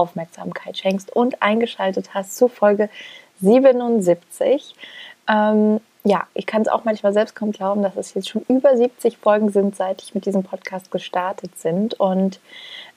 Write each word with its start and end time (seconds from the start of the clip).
Aufmerksamkeit 0.00 0.78
schenkst 0.78 1.14
und 1.14 1.42
eingeschaltet 1.42 2.14
hast 2.14 2.36
zu 2.36 2.48
Folge 2.48 2.88
77. 3.40 4.74
Ähm, 5.28 5.80
ja, 6.02 6.26
ich 6.32 6.46
kann 6.46 6.62
es 6.62 6.68
auch 6.68 6.84
manchmal 6.84 7.12
selbst 7.12 7.34
kaum 7.36 7.52
glauben, 7.52 7.82
dass 7.82 7.96
es 7.96 8.14
jetzt 8.14 8.28
schon 8.28 8.42
über 8.48 8.74
70 8.74 9.18
Folgen 9.18 9.50
sind, 9.50 9.76
seit 9.76 10.02
ich 10.02 10.14
mit 10.14 10.24
diesem 10.24 10.42
Podcast 10.42 10.90
gestartet 10.90 11.58
sind. 11.58 12.00
Und 12.00 12.40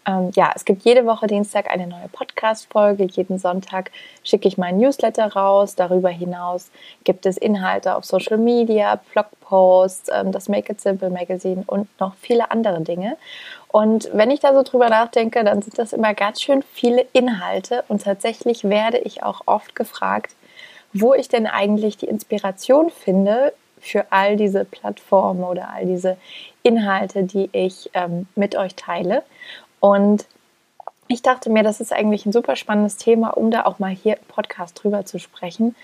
ähm, 0.08 0.32
ja, 0.36 0.52
es 0.56 0.64
gibt 0.64 0.84
jede 0.84 1.06
Woche 1.06 1.28
Dienstag 1.28 1.70
eine 1.70 1.86
neue 1.86 2.08
Podcast-Folge. 2.10 3.06
Jeden 3.06 3.40
Sonntag 3.40 3.92
schicke 4.24 4.48
ich 4.48 4.58
meinen 4.58 4.78
Newsletter 4.78 5.34
raus. 5.34 5.76
Darüber 5.76 6.10
hinaus 6.10 6.72
gibt 7.04 7.26
es 7.26 7.38
Inhalte 7.38 7.96
auf 7.96 8.06
Social 8.06 8.38
Media, 8.38 9.02
Blogposts, 9.12 10.10
ähm, 10.14 10.32
das 10.32 10.48
Make 10.48 10.72
It 10.72 10.80
Simple 10.82 11.10
Magazine 11.10 11.64
und 11.68 11.88
noch 12.00 12.16
viele 12.16 12.52
andere 12.52 12.82
Dinge. 12.82 13.18
Und 13.74 14.12
wenn 14.14 14.30
ich 14.30 14.40
da 14.40 14.54
so 14.54 14.62
drüber 14.62 14.88
nachdenke, 14.90 15.44
dann 15.44 15.64
sind 15.64 15.80
das 15.80 15.94
immer 15.94 16.14
ganz 16.14 16.40
schön 16.40 16.62
viele 16.62 17.08
Inhalte. 17.12 17.84
Und 17.88 18.04
tatsächlich 18.04 18.64
werde 18.66 19.00
ich 19.00 19.24
auch 19.24 19.42
oft 19.48 19.76
gefragt, 19.76 20.36
wo 20.94 21.16
ich 21.16 21.28
denn 21.28 21.48
eigentlich 21.48 21.98
die 21.98 22.06
Inspiration 22.06 22.92
finde 22.92 23.52
für 23.82 24.06
all 24.12 24.38
diese 24.38 24.64
Plattformen 24.64 25.44
oder 25.44 25.70
all 25.74 25.88
diese 25.88 26.18
Inhalte, 26.62 27.24
die 27.24 27.50
ich 27.52 27.90
ähm, 27.96 28.28
mit 28.36 28.56
euch 28.56 28.76
teile. 28.76 29.24
Und 29.80 30.28
ich 31.08 31.24
dachte 31.24 31.50
mir, 31.50 31.64
das 31.64 31.82
ist 31.82 31.92
eigentlich 31.92 32.28
ein 32.28 32.32
super 32.32 32.56
spannendes 32.56 32.98
Thema, 32.98 33.30
um 33.30 33.50
da 33.50 33.66
auch 33.66 33.80
mal 33.80 33.90
hier 33.90 34.18
im 34.18 34.26
Podcast 34.28 34.84
drüber 34.84 35.04
zu 35.04 35.18
sprechen 35.18 35.76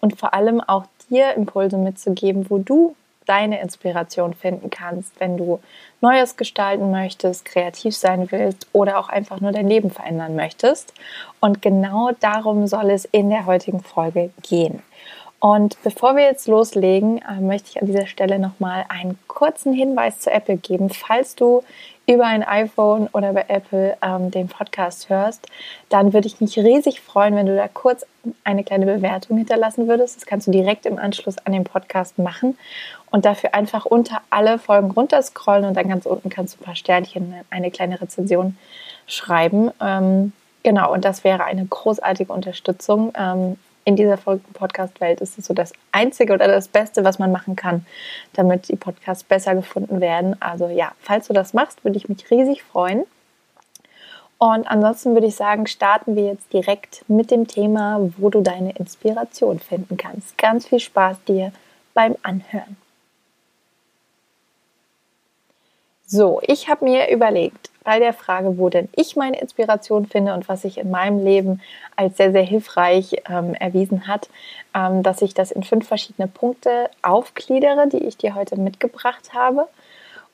und 0.00 0.18
vor 0.18 0.34
allem 0.34 0.60
auch 0.60 0.86
dir 1.08 1.34
Impulse 1.34 1.78
mitzugeben, 1.78 2.50
wo 2.50 2.58
du 2.58 2.96
deine 3.26 3.60
Inspiration 3.60 4.34
finden 4.34 4.70
kannst, 4.70 5.18
wenn 5.20 5.36
du 5.36 5.60
Neues 6.00 6.36
gestalten 6.36 6.90
möchtest, 6.90 7.44
kreativ 7.44 7.96
sein 7.96 8.30
willst 8.30 8.66
oder 8.72 8.98
auch 8.98 9.08
einfach 9.08 9.40
nur 9.40 9.52
dein 9.52 9.68
Leben 9.68 9.90
verändern 9.90 10.36
möchtest. 10.36 10.94
Und 11.40 11.62
genau 11.62 12.10
darum 12.20 12.66
soll 12.66 12.90
es 12.90 13.04
in 13.06 13.30
der 13.30 13.46
heutigen 13.46 13.80
Folge 13.80 14.30
gehen. 14.42 14.82
Und 15.38 15.76
bevor 15.82 16.16
wir 16.16 16.24
jetzt 16.24 16.48
loslegen, 16.48 17.18
äh, 17.18 17.40
möchte 17.40 17.70
ich 17.70 17.80
an 17.80 17.86
dieser 17.86 18.06
Stelle 18.06 18.38
nochmal 18.38 18.86
einen 18.88 19.18
kurzen 19.28 19.72
Hinweis 19.72 20.20
zu 20.20 20.30
Apple 20.30 20.56
geben. 20.56 20.88
Falls 20.90 21.36
du 21.36 21.62
über 22.06 22.24
ein 22.24 22.42
iPhone 22.42 23.08
oder 23.12 23.32
bei 23.32 23.44
Apple 23.48 23.96
ähm, 24.00 24.30
den 24.30 24.48
Podcast 24.48 25.10
hörst, 25.10 25.46
dann 25.88 26.12
würde 26.12 26.28
ich 26.28 26.40
mich 26.40 26.58
riesig 26.58 27.00
freuen, 27.00 27.34
wenn 27.34 27.46
du 27.46 27.56
da 27.56 27.68
kurz 27.68 28.06
eine 28.44 28.64
kleine 28.64 28.86
Bewertung 28.86 29.36
hinterlassen 29.36 29.88
würdest. 29.88 30.16
Das 30.16 30.26
kannst 30.26 30.46
du 30.46 30.52
direkt 30.52 30.86
im 30.86 30.98
Anschluss 30.98 31.36
an 31.38 31.52
den 31.52 31.64
Podcast 31.64 32.18
machen 32.18 32.56
und 33.10 33.24
dafür 33.24 33.54
einfach 33.54 33.86
unter 33.86 34.20
alle 34.30 34.58
Folgen 34.58 34.90
runterscrollen 34.90 35.64
und 35.64 35.74
dann 35.74 35.88
ganz 35.88 36.06
unten 36.06 36.28
kannst 36.28 36.54
du 36.54 36.60
ein 36.60 36.64
paar 36.64 36.76
Sternchen, 36.76 37.34
eine 37.50 37.70
kleine 37.70 38.00
Rezension 38.00 38.56
schreiben. 39.06 39.70
Ähm, 39.80 40.32
genau, 40.62 40.92
und 40.92 41.04
das 41.04 41.24
wäre 41.24 41.44
eine 41.44 41.64
großartige 41.64 42.32
Unterstützung. 42.32 43.12
Ähm, 43.16 43.56
in 43.84 43.94
dieser 43.94 44.16
Podcast-Welt 44.16 45.20
ist 45.20 45.38
es 45.38 45.46
so 45.46 45.54
das 45.54 45.72
Einzige 45.92 46.34
oder 46.34 46.48
das 46.48 46.66
Beste, 46.66 47.04
was 47.04 47.20
man 47.20 47.30
machen 47.30 47.54
kann, 47.54 47.86
damit 48.32 48.68
die 48.68 48.74
Podcasts 48.74 49.22
besser 49.22 49.54
gefunden 49.54 50.00
werden. 50.00 50.34
Also 50.40 50.68
ja, 50.68 50.90
falls 51.00 51.28
du 51.28 51.32
das 51.32 51.54
machst, 51.54 51.84
würde 51.84 51.96
ich 51.96 52.08
mich 52.08 52.28
riesig 52.28 52.64
freuen. 52.64 53.04
Und 54.38 54.66
ansonsten 54.68 55.14
würde 55.14 55.28
ich 55.28 55.36
sagen, 55.36 55.68
starten 55.68 56.16
wir 56.16 56.24
jetzt 56.24 56.52
direkt 56.52 57.08
mit 57.08 57.30
dem 57.30 57.46
Thema, 57.46 58.00
wo 58.18 58.28
du 58.28 58.42
deine 58.42 58.72
Inspiration 58.72 59.60
finden 59.60 59.96
kannst. 59.96 60.36
Ganz 60.36 60.66
viel 60.66 60.80
Spaß 60.80 61.22
dir 61.24 61.52
beim 61.94 62.16
Anhören. 62.22 62.76
So, 66.08 66.40
ich 66.46 66.68
habe 66.68 66.84
mir 66.84 67.10
überlegt, 67.10 67.70
bei 67.82 67.98
der 67.98 68.12
Frage, 68.12 68.58
wo 68.58 68.68
denn 68.68 68.88
ich 68.94 69.16
meine 69.16 69.40
Inspiration 69.40 70.06
finde 70.06 70.34
und 70.34 70.48
was 70.48 70.62
sich 70.62 70.78
in 70.78 70.88
meinem 70.90 71.24
Leben 71.24 71.60
als 71.96 72.16
sehr, 72.16 72.30
sehr 72.30 72.44
hilfreich 72.44 73.16
ähm, 73.28 73.54
erwiesen 73.54 74.06
hat, 74.06 74.28
ähm, 74.72 75.02
dass 75.02 75.20
ich 75.20 75.34
das 75.34 75.50
in 75.50 75.64
fünf 75.64 75.88
verschiedene 75.88 76.28
Punkte 76.28 76.90
aufgliedere, 77.02 77.88
die 77.88 78.04
ich 78.04 78.16
dir 78.16 78.36
heute 78.36 78.56
mitgebracht 78.56 79.34
habe. 79.34 79.66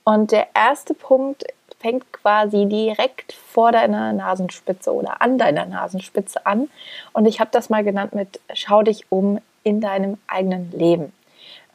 Und 0.05 0.31
der 0.31 0.49
erste 0.55 0.93
Punkt 0.93 1.45
fängt 1.81 2.13
quasi 2.13 2.67
direkt 2.67 3.33
vor 3.33 3.73
deiner 3.73 4.13
Nasenspitze 4.13 4.93
oder 4.93 5.23
an 5.23 5.39
deiner 5.39 5.65
Nasenspitze 5.65 6.45
an. 6.45 6.69
Und 7.15 7.25
ich 7.25 7.41
habe 7.41 7.51
das 7.51 7.71
mal 7.71 7.83
genannt 7.83 8.15
mit 8.15 8.41
Schau 8.53 8.83
dich 8.83 9.07
um 9.11 9.41
in 9.63 9.81
deinem 9.81 10.19
eigenen 10.27 10.71
Leben. 10.73 11.13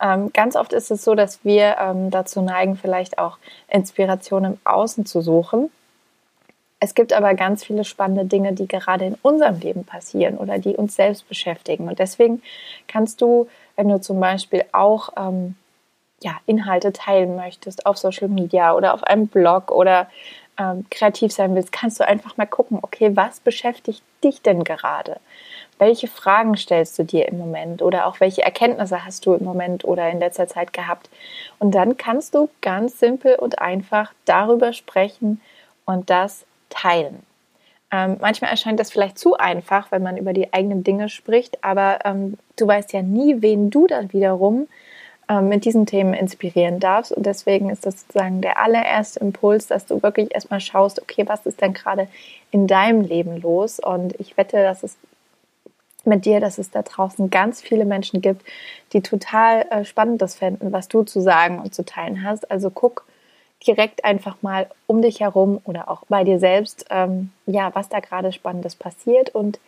Ähm, 0.01 0.31
ganz 0.33 0.55
oft 0.55 0.73
ist 0.73 0.91
es 0.91 1.03
so, 1.03 1.15
dass 1.15 1.43
wir 1.43 1.77
ähm, 1.79 2.11
dazu 2.11 2.41
neigen, 2.41 2.75
vielleicht 2.75 3.17
auch 3.17 3.37
Inspiration 3.67 4.43
im 4.43 4.57
Außen 4.63 5.05
zu 5.05 5.21
suchen. 5.21 5.71
Es 6.79 6.93
gibt 6.93 7.11
aber 7.11 7.33
ganz 7.33 7.63
viele 7.63 7.83
spannende 7.83 8.25
Dinge, 8.25 8.53
die 8.53 8.67
gerade 8.67 9.05
in 9.05 9.17
unserem 9.23 9.59
Leben 9.59 9.83
passieren 9.83 10.37
oder 10.37 10.59
die 10.59 10.75
uns 10.75 10.95
selbst 10.95 11.27
beschäftigen. 11.27 11.87
Und 11.87 11.97
deswegen 11.97 12.43
kannst 12.87 13.21
du, 13.21 13.47
wenn 13.75 13.89
du 13.89 13.99
zum 13.99 14.19
Beispiel 14.19 14.63
auch 14.73 15.09
ähm, 15.17 15.55
ja, 16.21 16.37
Inhalte 16.45 16.93
teilen 16.93 17.35
möchtest 17.35 17.85
auf 17.85 17.97
Social 17.97 18.27
Media 18.27 18.75
oder 18.75 18.93
auf 18.93 19.03
einem 19.03 19.27
Blog 19.27 19.71
oder 19.71 20.07
ähm, 20.59 20.85
kreativ 20.91 21.31
sein 21.31 21.55
willst, 21.55 21.71
kannst 21.71 21.99
du 21.99 22.07
einfach 22.07 22.37
mal 22.37 22.47
gucken, 22.47 22.79
okay, 22.81 23.15
was 23.15 23.39
beschäftigt 23.39 24.03
dich 24.23 24.41
denn 24.41 24.63
gerade? 24.63 25.19
Welche 25.79 26.07
Fragen 26.07 26.55
stellst 26.57 26.97
du 26.97 27.03
dir 27.03 27.27
im 27.27 27.38
Moment 27.38 27.81
oder 27.81 28.07
auch 28.07 28.19
welche 28.19 28.41
Erkenntnisse 28.41 29.05
hast 29.05 29.25
du 29.25 29.33
im 29.33 29.43
Moment 29.43 29.85
oder 29.85 30.09
in 30.09 30.19
letzter 30.19 30.47
Zeit 30.47 30.73
gehabt. 30.73 31.09
Und 31.59 31.75
dann 31.75 31.97
kannst 31.97 32.35
du 32.35 32.49
ganz 32.61 32.99
simpel 32.99 33.35
und 33.35 33.59
einfach 33.59 34.13
darüber 34.25 34.73
sprechen 34.73 35.41
und 35.85 36.09
das 36.09 36.45
teilen. 36.69 37.23
Ähm, 37.91 38.17
manchmal 38.19 38.51
erscheint 38.51 38.79
das 38.79 38.91
vielleicht 38.91 39.17
zu 39.17 39.38
einfach, 39.38 39.91
wenn 39.91 40.03
man 40.03 40.17
über 40.17 40.33
die 40.33 40.51
eigenen 40.53 40.83
Dinge 40.83 41.07
spricht, 41.07 41.63
aber 41.63 41.99
ähm, 42.03 42.38
du 42.57 42.67
weißt 42.67 42.91
ja 42.91 43.01
nie, 43.01 43.41
wen 43.41 43.69
du 43.69 43.88
dann 43.88 44.11
wiederum 44.11 44.67
ähm, 45.29 45.49
mit 45.49 45.63
diesen 45.63 45.85
Themen 45.85 46.13
inspirieren 46.13 46.79
darfst. 46.79 47.11
Und 47.11 47.25
deswegen 47.25 47.69
ist 47.69 47.85
das 47.85 48.01
sozusagen 48.01 48.41
der 48.41 48.59
allererste 48.59 49.19
Impuls, 49.19 49.67
dass 49.67 49.85
du 49.85 50.01
wirklich 50.03 50.33
erstmal 50.33 50.59
schaust, 50.59 51.01
okay, 51.01 51.23
was 51.27 51.45
ist 51.45 51.61
denn 51.61 51.73
gerade 51.73 52.07
in 52.51 52.67
deinem 52.67 53.01
Leben 53.01 53.41
los? 53.41 53.79
Und 53.79 54.19
ich 54.19 54.35
wette, 54.35 54.63
dass 54.63 54.83
es 54.83 54.97
mit 56.07 56.25
dir, 56.25 56.40
dass 56.40 56.57
es 56.57 56.72
da 56.72 56.81
draußen 56.81 57.29
ganz 57.29 57.62
viele 57.62 57.85
Menschen 57.85 58.22
gibt, 58.22 58.44
die 58.94 59.01
total 59.01 59.66
äh, 59.69 59.85
spannend 59.85 60.23
fänden, 60.31 60.72
was 60.72 60.88
du 60.88 61.03
zu 61.03 61.22
sagen 61.22 61.59
und 61.59 61.75
zu 61.75 61.85
teilen 61.85 62.23
hast. 62.23 62.50
Also 62.50 62.69
guck 62.69 63.06
direkt 63.66 64.06
einfach 64.06 64.38
mal 64.41 64.68
um 64.85 65.01
dich 65.01 65.19
herum 65.19 65.62
oder 65.66 65.90
auch 65.90 66.03
bei 66.09 66.23
dir 66.23 66.40
selbst, 66.40 66.85
ähm, 66.90 67.31
ja, 67.45 67.73
was 67.73 67.90
da 67.90 68.00
gerade 68.00 68.31
Spannendes 68.31 68.75
passiert 68.75 69.34
und 69.34 69.59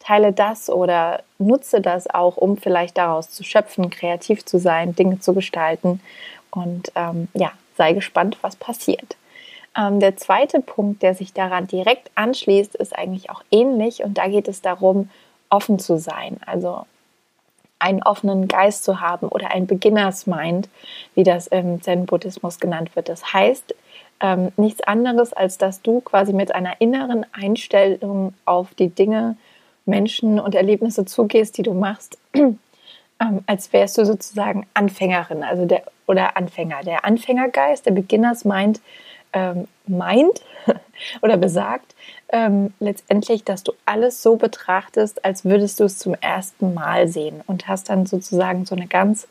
teile 0.00 0.32
das 0.32 0.68
oder 0.70 1.22
nutze 1.38 1.80
das 1.80 2.08
auch, 2.08 2.36
um 2.36 2.56
vielleicht 2.56 2.98
daraus 2.98 3.30
zu 3.30 3.44
schöpfen, 3.44 3.90
kreativ 3.90 4.44
zu 4.44 4.58
sein, 4.58 4.94
Dinge 4.94 5.20
zu 5.20 5.34
gestalten 5.34 6.00
und 6.50 6.92
ähm, 6.94 7.28
ja, 7.34 7.52
sei 7.76 7.92
gespannt, 7.92 8.38
was 8.42 8.56
passiert. 8.56 9.16
Ähm, 9.76 10.00
der 10.00 10.16
zweite 10.16 10.60
Punkt, 10.60 11.02
der 11.02 11.14
sich 11.14 11.32
daran 11.32 11.66
direkt 11.66 12.10
anschließt, 12.14 12.74
ist 12.76 12.96
eigentlich 12.96 13.30
auch 13.30 13.42
ähnlich 13.50 14.04
und 14.04 14.18
da 14.18 14.28
geht 14.28 14.48
es 14.48 14.62
darum, 14.62 15.10
offen 15.54 15.78
zu 15.78 15.98
sein, 15.98 16.38
also 16.46 16.84
einen 17.78 18.02
offenen 18.02 18.48
Geist 18.48 18.82
zu 18.82 19.00
haben 19.00 19.28
oder 19.28 19.52
ein 19.52 19.66
Beginners 19.66 20.26
Mind, 20.26 20.68
wie 21.14 21.22
das 21.22 21.46
im 21.46 21.80
Zen-Buddhismus 21.80 22.58
genannt 22.58 22.96
wird. 22.96 23.08
Das 23.08 23.32
heißt 23.32 23.74
ähm, 24.20 24.52
nichts 24.56 24.80
anderes, 24.82 25.32
als 25.32 25.58
dass 25.58 25.80
du 25.80 26.00
quasi 26.00 26.32
mit 26.32 26.54
einer 26.54 26.80
inneren 26.80 27.24
Einstellung 27.32 28.34
auf 28.44 28.74
die 28.74 28.88
Dinge, 28.88 29.36
Menschen 29.86 30.40
und 30.40 30.54
Erlebnisse 30.54 31.04
zugehst, 31.04 31.58
die 31.58 31.62
du 31.62 31.74
machst, 31.74 32.18
ähm, 32.34 32.58
als 33.46 33.72
wärst 33.72 33.98
du 33.98 34.06
sozusagen 34.06 34.66
Anfängerin, 34.74 35.44
also 35.44 35.66
der 35.66 35.82
oder 36.06 36.36
Anfänger. 36.36 36.82
Der 36.84 37.04
Anfängergeist, 37.04 37.86
der 37.86 37.92
Beginners 37.92 38.44
Mind 38.44 38.80
ähm, 39.34 39.68
meint 39.86 40.40
oder 41.22 41.36
besagt 41.36 41.94
ähm, 42.30 42.72
letztendlich, 42.80 43.44
dass 43.44 43.62
du 43.62 43.72
alles 43.84 44.22
so 44.22 44.36
betrachtest, 44.36 45.24
als 45.24 45.44
würdest 45.44 45.80
du 45.80 45.84
es 45.84 45.98
zum 45.98 46.14
ersten 46.14 46.72
Mal 46.72 47.08
sehen 47.08 47.42
und 47.46 47.68
hast 47.68 47.90
dann 47.90 48.06
sozusagen 48.06 48.64
so 48.64 48.74
eine 48.74 48.86
ganz 48.86 49.28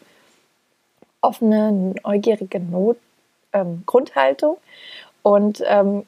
offene, 1.21 1.95
neugierige 2.03 2.59
Not, 2.59 2.97
ähm, 3.53 3.83
Grundhaltung 3.85 4.57
und 5.23 5.63
ähm, 5.65 6.05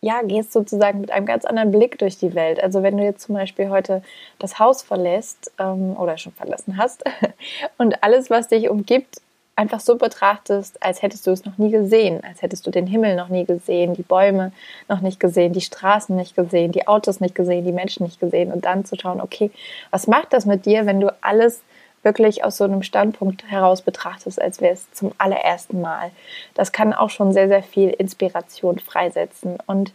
ja, 0.00 0.22
gehst 0.22 0.52
sozusagen 0.52 1.00
mit 1.00 1.10
einem 1.10 1.26
ganz 1.26 1.44
anderen 1.44 1.72
Blick 1.72 1.98
durch 1.98 2.18
die 2.18 2.34
Welt. 2.34 2.62
Also 2.62 2.82
wenn 2.82 2.96
du 2.96 3.02
jetzt 3.02 3.22
zum 3.22 3.34
Beispiel 3.34 3.68
heute 3.68 4.02
das 4.38 4.58
Haus 4.58 4.82
verlässt 4.82 5.50
ähm, 5.58 5.96
oder 5.96 6.18
schon 6.18 6.32
verlassen 6.32 6.76
hast 6.76 7.02
und 7.78 8.02
alles, 8.04 8.30
was 8.30 8.48
dich 8.48 8.68
umgibt, 8.68 9.20
einfach 9.58 9.80
so 9.80 9.96
betrachtest, 9.96 10.80
als 10.80 11.02
hättest 11.02 11.26
du 11.26 11.32
es 11.32 11.44
noch 11.44 11.58
nie 11.58 11.72
gesehen, 11.72 12.22
als 12.22 12.42
hättest 12.42 12.64
du 12.64 12.70
den 12.70 12.86
Himmel 12.86 13.16
noch 13.16 13.28
nie 13.28 13.44
gesehen, 13.44 13.94
die 13.94 14.02
Bäume 14.02 14.52
noch 14.88 15.00
nicht 15.00 15.18
gesehen, 15.18 15.52
die 15.52 15.60
Straßen 15.60 16.14
nicht 16.14 16.36
gesehen, 16.36 16.70
die 16.70 16.86
Autos 16.86 17.18
nicht 17.18 17.34
gesehen, 17.34 17.64
die 17.64 17.72
Menschen 17.72 18.04
nicht 18.04 18.20
gesehen 18.20 18.52
und 18.52 18.64
dann 18.64 18.84
zu 18.84 18.94
schauen, 18.94 19.20
okay, 19.20 19.50
was 19.90 20.06
macht 20.06 20.32
das 20.32 20.46
mit 20.46 20.64
dir, 20.64 20.86
wenn 20.86 21.00
du 21.00 21.12
alles 21.22 21.60
wirklich 22.04 22.44
aus 22.44 22.56
so 22.56 22.64
einem 22.64 22.84
Standpunkt 22.84 23.50
heraus 23.50 23.82
betrachtest, 23.82 24.40
als 24.40 24.60
wäre 24.60 24.74
es 24.74 24.92
zum 24.92 25.10
allerersten 25.18 25.80
Mal. 25.80 26.12
Das 26.54 26.70
kann 26.70 26.92
auch 26.92 27.10
schon 27.10 27.32
sehr, 27.32 27.48
sehr 27.48 27.64
viel 27.64 27.90
Inspiration 27.90 28.78
freisetzen. 28.78 29.58
Und 29.66 29.92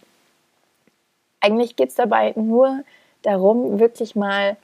eigentlich 1.39 1.77
geht 1.77 1.89
es 1.89 1.95
dabei 1.95 2.33
nur 2.36 2.83
darum, 3.21 3.80
wirklich 3.80 4.13
mal 4.13 4.57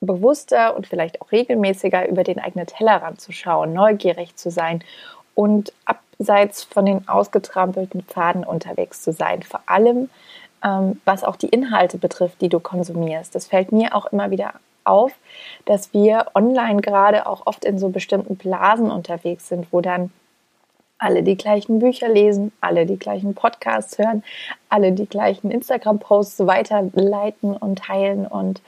bewusster 0.00 0.76
und 0.76 0.86
vielleicht 0.86 1.20
auch 1.20 1.32
regelmäßiger 1.32 2.08
über 2.08 2.24
den 2.24 2.38
eigenen 2.38 2.66
Tellerrand 2.66 3.20
zu 3.20 3.32
schauen, 3.32 3.72
neugierig 3.72 4.36
zu 4.36 4.50
sein 4.50 4.82
und 5.34 5.72
abseits 5.84 6.64
von 6.64 6.86
den 6.86 7.08
ausgetrampelten 7.08 8.02
Pfaden 8.02 8.44
unterwegs 8.44 9.02
zu 9.02 9.12
sein. 9.12 9.42
Vor 9.42 9.60
allem, 9.66 10.10
ähm, 10.64 11.00
was 11.04 11.24
auch 11.24 11.36
die 11.36 11.48
Inhalte 11.48 11.98
betrifft, 11.98 12.40
die 12.40 12.48
du 12.48 12.60
konsumierst. 12.60 13.34
Das 13.34 13.46
fällt 13.46 13.72
mir 13.72 13.94
auch 13.94 14.06
immer 14.06 14.30
wieder 14.30 14.54
auf, 14.84 15.12
dass 15.64 15.92
wir 15.92 16.26
online 16.34 16.80
gerade 16.80 17.26
auch 17.26 17.46
oft 17.46 17.64
in 17.64 17.78
so 17.78 17.88
bestimmten 17.88 18.36
Blasen 18.36 18.90
unterwegs 18.90 19.48
sind, 19.48 19.72
wo 19.72 19.80
dann 19.80 20.10
alle 20.98 21.22
die 21.22 21.36
gleichen 21.36 21.80
Bücher 21.80 22.08
lesen, 22.08 22.52
alle 22.60 22.86
die 22.86 22.98
gleichen 22.98 23.34
Podcasts 23.34 23.98
hören, 23.98 24.22
alle 24.68 24.92
die 24.92 25.06
gleichen 25.06 25.50
Instagram-Posts 25.50 26.46
weiterleiten 26.46 27.56
und 27.56 27.80
teilen. 27.80 28.26
Und 28.26 28.62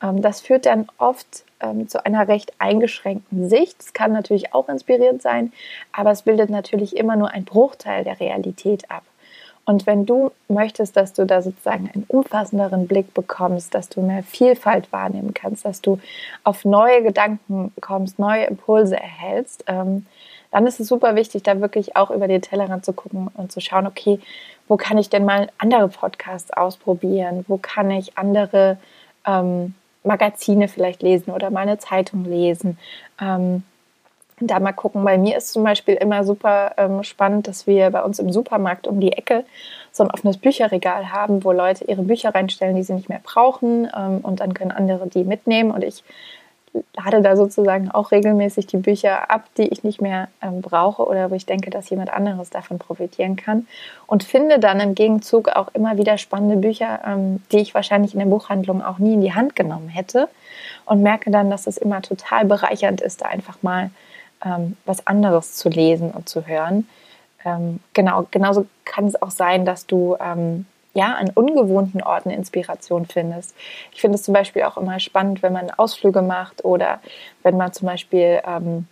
das 0.00 0.40
führt 0.40 0.66
dann 0.66 0.88
oft 0.98 1.44
ähm, 1.60 1.88
zu 1.88 2.04
einer 2.04 2.26
recht 2.28 2.52
eingeschränkten 2.58 3.48
Sicht. 3.48 3.80
Es 3.80 3.92
kann 3.92 4.12
natürlich 4.12 4.54
auch 4.54 4.68
inspirierend 4.68 5.22
sein, 5.22 5.52
aber 5.92 6.10
es 6.10 6.22
bildet 6.22 6.50
natürlich 6.50 6.96
immer 6.96 7.16
nur 7.16 7.30
einen 7.30 7.44
Bruchteil 7.44 8.04
der 8.04 8.18
Realität 8.18 8.90
ab. 8.90 9.02
Und 9.66 9.86
wenn 9.86 10.06
du 10.06 10.32
möchtest, 10.48 10.96
dass 10.96 11.12
du 11.12 11.26
da 11.26 11.42
sozusagen 11.42 11.90
einen 11.94 12.04
umfassenderen 12.08 12.88
Blick 12.88 13.14
bekommst, 13.14 13.74
dass 13.74 13.88
du 13.88 14.00
mehr 14.00 14.22
Vielfalt 14.22 14.90
wahrnehmen 14.90 15.34
kannst, 15.34 15.64
dass 15.64 15.80
du 15.80 16.00
auf 16.42 16.64
neue 16.64 17.02
Gedanken 17.02 17.72
kommst, 17.80 18.18
neue 18.18 18.44
Impulse 18.44 18.96
erhältst, 18.96 19.64
ähm, 19.68 20.06
dann 20.50 20.66
ist 20.66 20.80
es 20.80 20.88
super 20.88 21.14
wichtig, 21.14 21.44
da 21.44 21.60
wirklich 21.60 21.94
auch 21.94 22.10
über 22.10 22.26
den 22.26 22.42
Tellerrand 22.42 22.84
zu 22.84 22.92
gucken 22.92 23.28
und 23.34 23.52
zu 23.52 23.60
schauen, 23.60 23.86
okay, 23.86 24.18
wo 24.66 24.76
kann 24.76 24.98
ich 24.98 25.08
denn 25.08 25.24
mal 25.24 25.48
andere 25.58 25.88
Podcasts 25.88 26.52
ausprobieren? 26.52 27.44
Wo 27.46 27.56
kann 27.56 27.90
ich 27.90 28.18
andere 28.18 28.78
ähm, 29.26 29.74
Magazine 30.04 30.68
vielleicht 30.68 31.02
lesen 31.02 31.32
oder 31.32 31.50
mal 31.50 31.60
eine 31.60 31.78
Zeitung 31.78 32.24
lesen? 32.24 32.78
Ähm, 33.20 33.62
da 34.40 34.58
mal 34.58 34.72
gucken. 34.72 35.04
Bei 35.04 35.18
mir 35.18 35.36
ist 35.36 35.52
zum 35.52 35.64
Beispiel 35.64 35.94
immer 35.94 36.24
super 36.24 36.72
ähm, 36.78 37.02
spannend, 37.02 37.46
dass 37.46 37.66
wir 37.66 37.90
bei 37.90 38.02
uns 38.02 38.18
im 38.18 38.32
Supermarkt 38.32 38.86
um 38.86 39.00
die 39.00 39.12
Ecke 39.12 39.44
so 39.92 40.02
ein 40.02 40.10
offenes 40.10 40.38
Bücherregal 40.38 41.12
haben, 41.12 41.44
wo 41.44 41.52
Leute 41.52 41.84
ihre 41.84 42.02
Bücher 42.02 42.34
reinstellen, 42.34 42.76
die 42.76 42.82
sie 42.82 42.94
nicht 42.94 43.08
mehr 43.08 43.20
brauchen 43.22 43.88
ähm, 43.94 44.18
und 44.22 44.40
dann 44.40 44.54
können 44.54 44.70
andere 44.70 45.06
die 45.08 45.24
mitnehmen 45.24 45.70
und 45.70 45.84
ich 45.84 46.02
lade 46.94 47.22
da 47.22 47.36
sozusagen 47.36 47.90
auch 47.90 48.12
regelmäßig 48.12 48.66
die 48.66 48.76
Bücher 48.76 49.30
ab, 49.30 49.44
die 49.56 49.68
ich 49.68 49.82
nicht 49.82 50.00
mehr 50.00 50.28
ähm, 50.42 50.60
brauche 50.60 51.04
oder 51.04 51.30
wo 51.30 51.34
ich 51.34 51.46
denke, 51.46 51.70
dass 51.70 51.90
jemand 51.90 52.12
anderes 52.12 52.50
davon 52.50 52.78
profitieren 52.78 53.36
kann 53.36 53.66
und 54.06 54.22
finde 54.22 54.58
dann 54.58 54.80
im 54.80 54.94
Gegenzug 54.94 55.48
auch 55.48 55.68
immer 55.74 55.96
wieder 55.96 56.18
spannende 56.18 56.56
Bücher, 56.56 57.00
ähm, 57.06 57.42
die 57.52 57.58
ich 57.58 57.74
wahrscheinlich 57.74 58.14
in 58.14 58.20
der 58.20 58.26
Buchhandlung 58.26 58.82
auch 58.82 58.98
nie 58.98 59.14
in 59.14 59.20
die 59.20 59.34
Hand 59.34 59.56
genommen 59.56 59.88
hätte 59.88 60.28
und 60.84 61.02
merke 61.02 61.30
dann, 61.30 61.50
dass 61.50 61.66
es 61.66 61.76
immer 61.76 62.02
total 62.02 62.44
bereichernd 62.44 63.00
ist, 63.00 63.22
da 63.22 63.26
einfach 63.26 63.62
mal 63.62 63.90
ähm, 64.44 64.76
was 64.86 65.06
anderes 65.06 65.54
zu 65.54 65.68
lesen 65.68 66.10
und 66.10 66.28
zu 66.28 66.46
hören. 66.46 66.88
Ähm, 67.44 67.80
genau, 67.94 68.26
genauso 68.30 68.66
kann 68.84 69.06
es 69.06 69.20
auch 69.20 69.30
sein, 69.30 69.64
dass 69.64 69.86
du 69.86 70.16
ähm, 70.20 70.66
ja 70.94 71.14
an 71.14 71.30
ungewohnten 71.34 72.02
Orten 72.02 72.30
Inspiration 72.30 73.06
findest. 73.06 73.54
Ich 73.92 74.00
finde 74.00 74.16
es 74.16 74.22
zum 74.22 74.34
Beispiel 74.34 74.62
auch 74.64 74.76
immer 74.76 74.98
spannend, 75.00 75.42
wenn 75.42 75.52
man 75.52 75.70
Ausflüge 75.70 76.22
macht 76.22 76.64
oder 76.64 77.00
wenn 77.42 77.56
man 77.56 77.72
zum 77.72 77.86
Beispiel 77.86 78.40
ähm, 78.46 78.86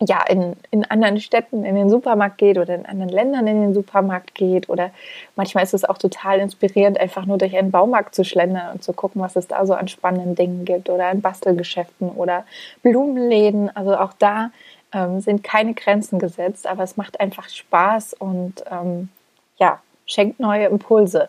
ja, 0.00 0.22
in, 0.26 0.56
in 0.70 0.84
anderen 0.84 1.20
Städten 1.20 1.64
in 1.64 1.76
den 1.76 1.88
Supermarkt 1.88 2.38
geht 2.38 2.58
oder 2.58 2.74
in 2.74 2.84
anderen 2.84 3.10
Ländern 3.10 3.46
in 3.46 3.60
den 3.60 3.74
Supermarkt 3.74 4.34
geht. 4.34 4.68
Oder 4.68 4.90
manchmal 5.36 5.62
ist 5.62 5.74
es 5.74 5.84
auch 5.84 5.98
total 5.98 6.40
inspirierend, 6.40 6.98
einfach 6.98 7.26
nur 7.26 7.38
durch 7.38 7.56
einen 7.56 7.70
Baumarkt 7.70 8.14
zu 8.14 8.24
schlendern 8.24 8.72
und 8.72 8.82
zu 8.82 8.92
gucken, 8.92 9.22
was 9.22 9.36
es 9.36 9.46
da 9.46 9.64
so 9.66 9.74
an 9.74 9.88
spannenden 9.88 10.34
Dingen 10.34 10.64
gibt. 10.64 10.90
Oder 10.90 11.10
in 11.10 11.20
Bastelgeschäften 11.20 12.10
oder 12.10 12.44
Blumenläden. 12.82 13.74
Also 13.76 13.96
auch 13.96 14.12
da 14.18 14.50
ähm, 14.92 15.20
sind 15.20 15.44
keine 15.44 15.74
Grenzen 15.74 16.18
gesetzt, 16.18 16.66
aber 16.66 16.82
es 16.82 16.96
macht 16.96 17.20
einfach 17.20 17.48
Spaß 17.48 18.14
und 18.14 18.64
ähm, 18.70 19.10
ja, 19.58 19.80
schenkt 20.06 20.40
neue 20.40 20.66
Impulse. 20.66 21.28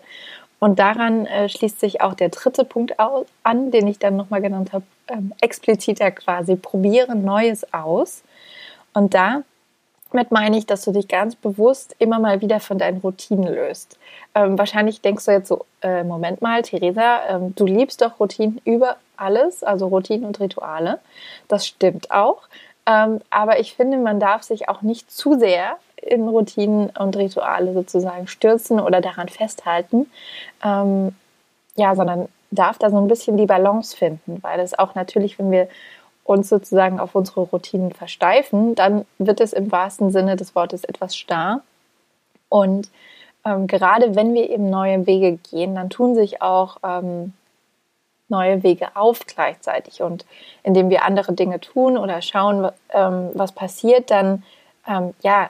Und 0.59 0.79
daran 0.79 1.25
äh, 1.25 1.49
schließt 1.49 1.79
sich 1.79 2.01
auch 2.01 2.13
der 2.13 2.29
dritte 2.29 2.63
Punkt 2.63 2.95
an, 2.99 3.71
den 3.71 3.87
ich 3.87 3.99
dann 3.99 4.15
nochmal 4.15 4.41
genannt 4.41 4.73
habe, 4.73 4.85
ähm, 5.07 5.33
expliziter 5.41 6.11
quasi, 6.11 6.55
probiere 6.55 7.15
Neues 7.15 7.71
aus. 7.73 8.23
Und 8.93 9.13
damit 9.13 10.31
meine 10.31 10.57
ich, 10.57 10.65
dass 10.65 10.83
du 10.85 10.91
dich 10.91 11.07
ganz 11.07 11.35
bewusst 11.35 11.95
immer 11.99 12.19
mal 12.19 12.41
wieder 12.41 12.59
von 12.59 12.77
deinen 12.77 12.99
Routinen 12.99 13.53
löst. 13.53 13.99
Ähm, 14.33 14.57
wahrscheinlich 14.57 15.01
denkst 15.01 15.25
du 15.25 15.31
jetzt 15.31 15.49
so, 15.49 15.65
äh, 15.81 16.03
Moment 16.03 16.41
mal, 16.41 16.61
Theresa, 16.61 17.19
ähm, 17.29 17.53
du 17.55 17.65
liebst 17.65 18.01
doch 18.01 18.19
Routinen 18.19 18.61
über 18.63 18.97
alles, 19.17 19.63
also 19.63 19.87
Routinen 19.87 20.25
und 20.25 20.39
Rituale. 20.39 20.99
Das 21.47 21.67
stimmt 21.67 22.11
auch. 22.11 22.43
Ähm, 22.85 23.21
aber 23.29 23.59
ich 23.59 23.75
finde, 23.75 23.97
man 23.97 24.19
darf 24.19 24.43
sich 24.43 24.69
auch 24.69 24.81
nicht 24.81 25.11
zu 25.11 25.37
sehr 25.37 25.77
in 26.05 26.27
Routinen 26.27 26.89
und 26.91 27.17
Rituale 27.17 27.73
sozusagen 27.73 28.27
stürzen 28.27 28.79
oder 28.79 29.01
daran 29.01 29.29
festhalten. 29.29 30.09
Ähm, 30.63 31.15
ja, 31.75 31.95
sondern 31.95 32.29
darf 32.51 32.77
da 32.77 32.89
so 32.89 32.97
ein 32.97 33.07
bisschen 33.07 33.37
die 33.37 33.45
Balance 33.45 33.95
finden, 33.95 34.41
weil 34.41 34.59
es 34.59 34.77
auch 34.77 34.95
natürlich, 34.95 35.37
wenn 35.39 35.51
wir 35.51 35.67
uns 36.23 36.49
sozusagen 36.49 36.99
auf 36.99 37.13
unsere 37.15 37.41
Routinen 37.41 37.91
versteifen, 37.91 38.75
dann 38.75 39.05
wird 39.19 39.41
es 39.41 39.53
im 39.53 39.71
wahrsten 39.71 40.11
Sinne 40.11 40.35
des 40.35 40.55
Wortes 40.55 40.83
etwas 40.83 41.15
starr. 41.15 41.61
Und 42.49 42.89
ähm, 43.45 43.67
gerade 43.67 44.15
wenn 44.15 44.33
wir 44.33 44.49
eben 44.49 44.69
neue 44.69 45.05
Wege 45.05 45.37
gehen, 45.51 45.75
dann 45.75 45.89
tun 45.89 46.15
sich 46.15 46.41
auch 46.41 46.77
ähm, 46.83 47.33
neue 48.27 48.63
Wege 48.63 48.95
auf 48.95 49.19
gleichzeitig. 49.27 50.01
Und 50.01 50.25
indem 50.63 50.89
wir 50.89 51.03
andere 51.03 51.33
Dinge 51.33 51.59
tun 51.59 51.97
oder 51.97 52.21
schauen, 52.21 52.69
ähm, 52.89 53.29
was 53.33 53.51
passiert, 53.51 54.09
dann 54.09 54.43
ähm, 54.87 55.13
ja, 55.21 55.49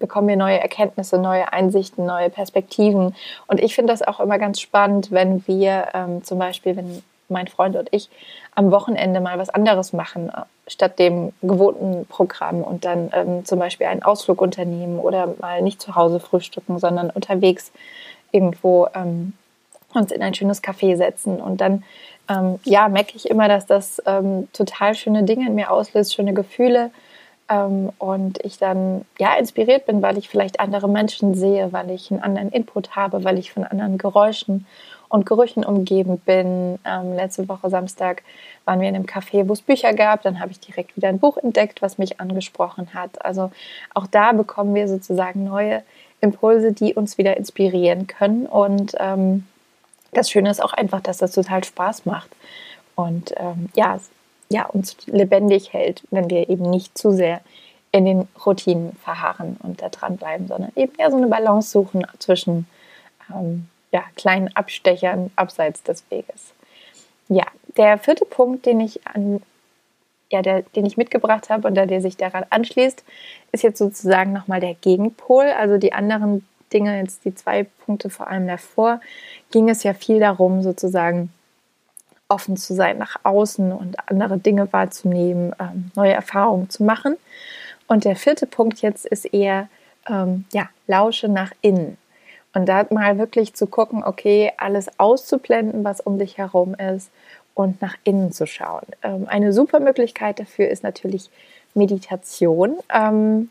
bekommen 0.00 0.26
wir 0.26 0.36
neue 0.36 0.58
Erkenntnisse, 0.58 1.18
neue 1.18 1.52
Einsichten, 1.52 2.04
neue 2.04 2.30
Perspektiven. 2.30 3.14
Und 3.46 3.60
ich 3.60 3.76
finde 3.76 3.92
das 3.92 4.02
auch 4.02 4.18
immer 4.18 4.38
ganz 4.38 4.60
spannend, 4.60 5.12
wenn 5.12 5.46
wir 5.46 5.88
ähm, 5.94 6.24
zum 6.24 6.40
Beispiel, 6.40 6.76
wenn 6.76 7.02
mein 7.28 7.46
Freund 7.46 7.76
und 7.76 7.88
ich 7.92 8.10
am 8.56 8.72
Wochenende 8.72 9.20
mal 9.20 9.38
was 9.38 9.50
anderes 9.50 9.92
machen, 9.92 10.30
äh, 10.30 10.42
statt 10.66 10.98
dem 10.98 11.32
gewohnten 11.42 12.06
Programm 12.06 12.62
und 12.62 12.84
dann 12.84 13.10
ähm, 13.12 13.44
zum 13.44 13.58
Beispiel 13.58 13.86
einen 13.86 14.02
Ausflug 14.02 14.40
unternehmen 14.40 14.98
oder 14.98 15.34
mal 15.38 15.62
nicht 15.62 15.80
zu 15.80 15.94
Hause 15.94 16.18
frühstücken, 16.18 16.78
sondern 16.78 17.10
unterwegs 17.10 17.70
irgendwo 18.32 18.88
ähm, 18.94 19.34
uns 19.94 20.12
in 20.12 20.22
ein 20.22 20.34
schönes 20.34 20.62
Café 20.62 20.96
setzen. 20.96 21.40
Und 21.40 21.60
dann, 21.60 21.84
ähm, 22.28 22.58
ja, 22.64 22.88
merke 22.88 23.16
ich 23.16 23.28
immer, 23.28 23.48
dass 23.48 23.66
das 23.66 24.02
ähm, 24.06 24.48
total 24.52 24.94
schöne 24.94 25.24
Dinge 25.24 25.46
in 25.46 25.54
mir 25.54 25.70
auslöst, 25.70 26.14
schöne 26.14 26.34
Gefühle. 26.34 26.90
Ähm, 27.50 27.90
und 27.98 28.38
ich 28.44 28.58
dann, 28.58 29.04
ja, 29.18 29.34
inspiriert 29.34 29.86
bin, 29.86 30.00
weil 30.02 30.16
ich 30.16 30.28
vielleicht 30.28 30.60
andere 30.60 30.88
Menschen 30.88 31.34
sehe, 31.34 31.72
weil 31.72 31.90
ich 31.90 32.10
einen 32.10 32.22
anderen 32.22 32.50
Input 32.50 32.96
habe, 32.96 33.24
weil 33.24 33.38
ich 33.38 33.52
von 33.52 33.64
anderen 33.64 33.98
Geräuschen 33.98 34.66
und 35.08 35.26
Gerüchen 35.26 35.64
umgeben 35.64 36.18
bin. 36.18 36.78
Ähm, 36.84 37.14
letzte 37.14 37.48
Woche 37.48 37.68
Samstag 37.68 38.22
waren 38.64 38.80
wir 38.80 38.88
in 38.88 38.94
einem 38.94 39.06
Café, 39.06 39.48
wo 39.48 39.52
es 39.52 39.62
Bücher 39.62 39.92
gab. 39.92 40.22
Dann 40.22 40.40
habe 40.40 40.52
ich 40.52 40.60
direkt 40.60 40.96
wieder 40.96 41.08
ein 41.08 41.18
Buch 41.18 41.36
entdeckt, 41.36 41.82
was 41.82 41.98
mich 41.98 42.20
angesprochen 42.20 42.94
hat. 42.94 43.24
Also 43.24 43.50
auch 43.94 44.06
da 44.06 44.32
bekommen 44.32 44.74
wir 44.74 44.86
sozusagen 44.86 45.44
neue 45.44 45.82
Impulse, 46.20 46.72
die 46.72 46.94
uns 46.94 47.18
wieder 47.18 47.36
inspirieren 47.36 48.06
können. 48.06 48.46
Und 48.46 48.94
ähm, 48.98 49.46
das 50.12 50.30
Schöne 50.30 50.50
ist 50.50 50.62
auch 50.62 50.72
einfach, 50.72 51.00
dass 51.00 51.18
das 51.18 51.32
total 51.32 51.64
Spaß 51.64 52.06
macht 52.06 52.30
und 52.94 53.32
ähm, 53.36 53.68
ja, 53.74 53.98
ja, 54.50 54.66
uns 54.66 54.96
lebendig 55.06 55.72
hält, 55.72 56.02
wenn 56.10 56.28
wir 56.28 56.48
eben 56.48 56.68
nicht 56.68 56.98
zu 56.98 57.12
sehr 57.12 57.40
in 57.92 58.04
den 58.04 58.28
Routinen 58.44 58.92
verharren 59.02 59.56
und 59.62 59.82
da 59.82 59.88
dranbleiben, 59.88 60.46
sondern 60.46 60.72
eben 60.76 60.92
ja 60.98 61.10
so 61.10 61.16
eine 61.16 61.26
Balance 61.26 61.70
suchen 61.70 62.06
zwischen 62.18 62.66
ähm, 63.32 63.68
ja, 63.92 64.04
kleinen 64.16 64.54
Abstechern 64.54 65.30
abseits 65.36 65.82
des 65.82 66.04
Weges. 66.10 66.52
Ja, 67.28 67.46
der 67.76 67.98
vierte 67.98 68.24
Punkt, 68.24 68.66
den 68.66 68.80
ich 68.80 69.06
an 69.06 69.42
ja, 70.32 70.42
der, 70.42 70.62
den 70.62 70.86
ich 70.86 70.96
mitgebracht 70.96 71.50
habe 71.50 71.66
und 71.66 71.74
der, 71.74 71.86
der 71.86 72.00
sich 72.00 72.16
daran 72.16 72.44
anschließt, 72.50 73.04
ist 73.52 73.64
jetzt 73.64 73.78
sozusagen 73.78 74.32
nochmal 74.32 74.60
der 74.60 74.74
Gegenpol. 74.74 75.46
Also 75.46 75.76
die 75.76 75.92
anderen 75.92 76.46
Dinge, 76.72 77.00
jetzt 77.00 77.24
die 77.24 77.34
zwei 77.34 77.64
Punkte 77.84 78.10
vor 78.10 78.28
allem 78.28 78.46
davor, 78.46 79.00
ging 79.50 79.68
es 79.68 79.82
ja 79.82 79.92
viel 79.92 80.20
darum, 80.20 80.62
sozusagen 80.62 81.32
offen 82.30 82.56
zu 82.56 82.74
sein 82.74 82.98
nach 82.98 83.16
außen 83.24 83.72
und 83.72 83.96
andere 84.08 84.38
Dinge 84.38 84.72
wahrzunehmen, 84.72 85.54
ähm, 85.60 85.90
neue 85.94 86.12
Erfahrungen 86.12 86.70
zu 86.70 86.84
machen. 86.84 87.16
Und 87.86 88.04
der 88.04 88.16
vierte 88.16 88.46
Punkt 88.46 88.80
jetzt 88.82 89.04
ist 89.04 89.26
eher, 89.26 89.68
ähm, 90.08 90.44
ja, 90.52 90.68
lausche 90.86 91.28
nach 91.28 91.52
innen. 91.60 91.98
Und 92.54 92.68
da 92.68 92.86
mal 92.90 93.18
wirklich 93.18 93.54
zu 93.54 93.66
gucken, 93.66 94.02
okay, 94.02 94.52
alles 94.56 94.98
auszublenden, 94.98 95.84
was 95.84 96.00
um 96.00 96.18
dich 96.18 96.38
herum 96.38 96.74
ist 96.74 97.10
und 97.54 97.80
nach 97.82 97.96
innen 98.04 98.32
zu 98.32 98.46
schauen. 98.46 98.86
Ähm, 99.02 99.26
eine 99.28 99.52
super 99.52 99.80
Möglichkeit 99.80 100.40
dafür 100.40 100.68
ist 100.68 100.82
natürlich 100.82 101.30
Meditation. 101.74 102.76
Ähm, 102.92 103.50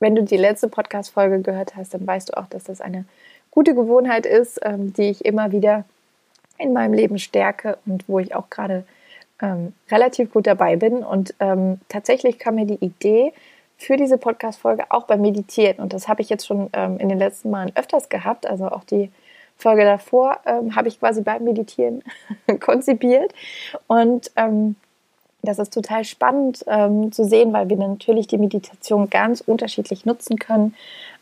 wenn 0.00 0.14
du 0.14 0.22
die 0.22 0.36
letzte 0.36 0.68
Podcast-Folge 0.68 1.40
gehört 1.40 1.74
hast, 1.74 1.94
dann 1.94 2.06
weißt 2.06 2.30
du 2.30 2.36
auch, 2.36 2.46
dass 2.46 2.64
das 2.64 2.80
eine 2.80 3.04
gute 3.50 3.74
Gewohnheit 3.74 4.26
ist, 4.26 4.60
ähm, 4.62 4.92
die 4.92 5.10
ich 5.10 5.24
immer 5.24 5.50
wieder 5.50 5.84
in 6.58 6.72
meinem 6.72 6.94
Leben 6.94 7.18
stärke 7.18 7.78
und 7.86 8.08
wo 8.08 8.18
ich 8.18 8.34
auch 8.34 8.50
gerade 8.50 8.84
ähm, 9.40 9.72
relativ 9.90 10.32
gut 10.32 10.46
dabei 10.46 10.76
bin. 10.76 11.04
Und 11.04 11.34
ähm, 11.40 11.80
tatsächlich 11.88 12.38
kam 12.38 12.56
mir 12.56 12.66
die 12.66 12.84
Idee 12.84 13.32
für 13.76 13.96
diese 13.96 14.18
Podcast-Folge 14.18 14.84
auch 14.90 15.04
beim 15.04 15.20
Meditieren. 15.20 15.76
Und 15.78 15.92
das 15.92 16.08
habe 16.08 16.20
ich 16.20 16.28
jetzt 16.28 16.46
schon 16.46 16.68
ähm, 16.72 16.98
in 16.98 17.08
den 17.08 17.18
letzten 17.18 17.50
Malen 17.50 17.72
öfters 17.76 18.08
gehabt. 18.08 18.46
Also 18.46 18.68
auch 18.68 18.84
die 18.84 19.10
Folge 19.56 19.84
davor 19.84 20.38
ähm, 20.46 20.74
habe 20.74 20.88
ich 20.88 20.98
quasi 20.98 21.22
beim 21.22 21.44
Meditieren 21.44 22.02
konzipiert. 22.60 23.32
Und 23.86 24.30
ähm, 24.36 24.76
das 25.42 25.60
ist 25.60 25.72
total 25.72 26.04
spannend 26.04 26.64
ähm, 26.66 27.12
zu 27.12 27.24
sehen, 27.24 27.52
weil 27.52 27.68
wir 27.68 27.76
natürlich 27.76 28.26
die 28.26 28.38
Meditation 28.38 29.08
ganz 29.08 29.40
unterschiedlich 29.40 30.04
nutzen 30.04 30.38
können. 30.38 30.74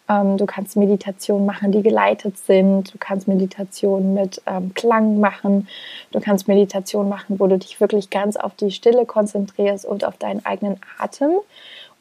Ähm, 0.09 0.37
du 0.37 0.47
kannst 0.47 0.77
Meditationen 0.77 1.47
machen, 1.47 1.73
die 1.73 1.83
geleitet 1.83 2.39
sind. 2.39 2.95
Du 2.95 2.99
kannst 2.99 3.29
Meditationen 3.29 4.15
mit 4.15 4.41
ähm, 4.47 4.73
Klang 4.75 5.21
machen. 5.21 5.69
Du 6.13 6.21
kannst 6.21 6.49
Meditationen 6.49 7.09
machen, 7.09 7.39
wo 7.41 7.47
du 7.47 7.59
dich 7.59 7.81
wirklich 7.81 8.11
ganz 8.11 8.37
auf 8.37 8.55
die 8.55 8.71
Stille 8.71 9.07
konzentrierst 9.07 9.85
und 9.85 10.05
auf 10.05 10.17
deinen 10.17 10.45
eigenen 10.45 10.81
Atem. 10.99 11.31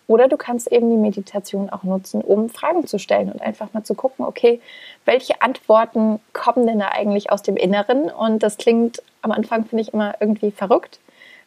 Oder 0.07 0.27
du 0.27 0.37
kannst 0.37 0.71
eben 0.71 0.89
die 0.91 0.97
Meditation 0.97 1.69
auch 1.71 1.83
nutzen, 1.83 2.21
um 2.21 2.49
Fragen 2.49 2.85
zu 2.85 2.99
stellen 2.99 3.31
und 3.31 3.41
einfach 3.41 3.73
mal 3.73 3.83
zu 3.83 3.95
gucken, 3.95 4.25
okay, 4.25 4.61
welche 5.05 5.41
Antworten 5.41 6.19
kommen 6.31 6.67
denn 6.67 6.79
da 6.79 6.89
eigentlich 6.89 7.31
aus 7.31 7.41
dem 7.41 7.57
Inneren? 7.57 8.11
Und 8.11 8.43
das 8.43 8.57
klingt 8.57 9.01
am 9.23 9.31
Anfang, 9.31 9.65
finde 9.65 9.81
ich, 9.81 9.93
immer 9.93 10.13
irgendwie 10.19 10.51
verrückt, 10.51 10.99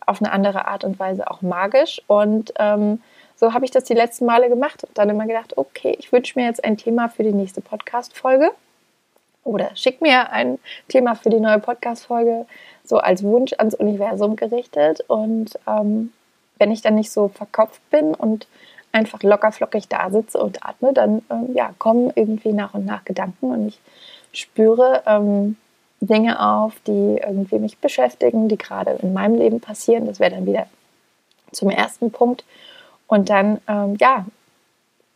auf 0.06 0.20
eine 0.20 0.32
andere 0.32 0.66
Art 0.66 0.82
und 0.82 0.98
Weise 0.98 1.30
auch 1.30 1.40
magisch. 1.40 2.02
Und 2.08 2.52
ähm, 2.58 3.00
so 3.38 3.54
habe 3.54 3.64
ich 3.64 3.70
das 3.70 3.84
die 3.84 3.94
letzten 3.94 4.26
Male 4.26 4.48
gemacht 4.48 4.84
und 4.84 4.96
dann 4.98 5.10
immer 5.10 5.26
gedacht, 5.26 5.56
okay, 5.56 5.96
ich 5.98 6.12
wünsche 6.12 6.38
mir 6.38 6.46
jetzt 6.46 6.64
ein 6.64 6.76
Thema 6.76 7.08
für 7.08 7.22
die 7.22 7.32
nächste 7.32 7.60
Podcast-Folge 7.60 8.50
oder 9.44 9.74
schick 9.76 10.00
mir 10.00 10.30
ein 10.32 10.58
Thema 10.88 11.14
für 11.14 11.30
die 11.30 11.40
neue 11.40 11.60
Podcast-Folge 11.60 12.46
so 12.84 12.98
als 12.98 13.22
Wunsch 13.22 13.52
ans 13.58 13.74
Universum 13.74 14.36
gerichtet. 14.36 15.04
Und 15.08 15.58
ähm, 15.66 16.12
wenn 16.58 16.72
ich 16.72 16.82
dann 16.82 16.96
nicht 16.96 17.10
so 17.10 17.28
verkopft 17.28 17.80
bin 17.90 18.14
und 18.14 18.48
einfach 18.90 19.22
locker 19.22 19.52
flockig 19.52 19.88
da 19.88 20.10
sitze 20.10 20.38
und 20.38 20.64
atme, 20.66 20.92
dann 20.92 21.22
ähm, 21.30 21.54
ja, 21.54 21.72
kommen 21.78 22.12
irgendwie 22.14 22.52
nach 22.52 22.74
und 22.74 22.86
nach 22.86 23.04
Gedanken 23.04 23.50
und 23.52 23.68
ich 23.68 23.80
spüre 24.32 25.02
ähm, 25.06 25.56
Dinge 26.00 26.40
auf, 26.44 26.74
die 26.86 27.20
irgendwie 27.22 27.58
mich 27.58 27.78
beschäftigen, 27.78 28.48
die 28.48 28.58
gerade 28.58 28.98
in 29.02 29.12
meinem 29.12 29.36
Leben 29.36 29.60
passieren. 29.60 30.06
Das 30.06 30.20
wäre 30.20 30.32
dann 30.32 30.46
wieder 30.46 30.66
zum 31.52 31.70
ersten 31.70 32.10
Punkt. 32.10 32.44
Und 33.08 33.30
dann, 33.30 33.60
ähm, 33.66 33.96
ja, 33.98 34.24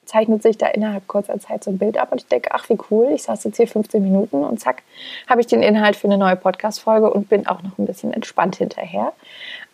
zeichnet 0.04 0.42
sich 0.42 0.58
da 0.58 0.66
innerhalb 0.66 1.06
kurzer 1.06 1.38
Zeit 1.38 1.62
so 1.62 1.70
ein 1.70 1.78
Bild 1.78 1.96
ab 1.96 2.10
und 2.10 2.20
ich 2.20 2.26
denke, 2.26 2.50
ach 2.52 2.68
wie 2.68 2.78
cool, 2.90 3.10
ich 3.14 3.22
saß 3.22 3.44
jetzt 3.44 3.56
hier 3.56 3.68
15 3.68 4.02
Minuten 4.02 4.44
und 4.44 4.58
zack, 4.58 4.82
habe 5.28 5.40
ich 5.40 5.46
den 5.46 5.62
Inhalt 5.62 5.94
für 5.94 6.08
eine 6.08 6.18
neue 6.18 6.36
Podcast-Folge 6.36 7.10
und 7.10 7.28
bin 7.28 7.46
auch 7.46 7.62
noch 7.62 7.78
ein 7.78 7.86
bisschen 7.86 8.12
entspannt 8.12 8.56
hinterher. 8.56 9.12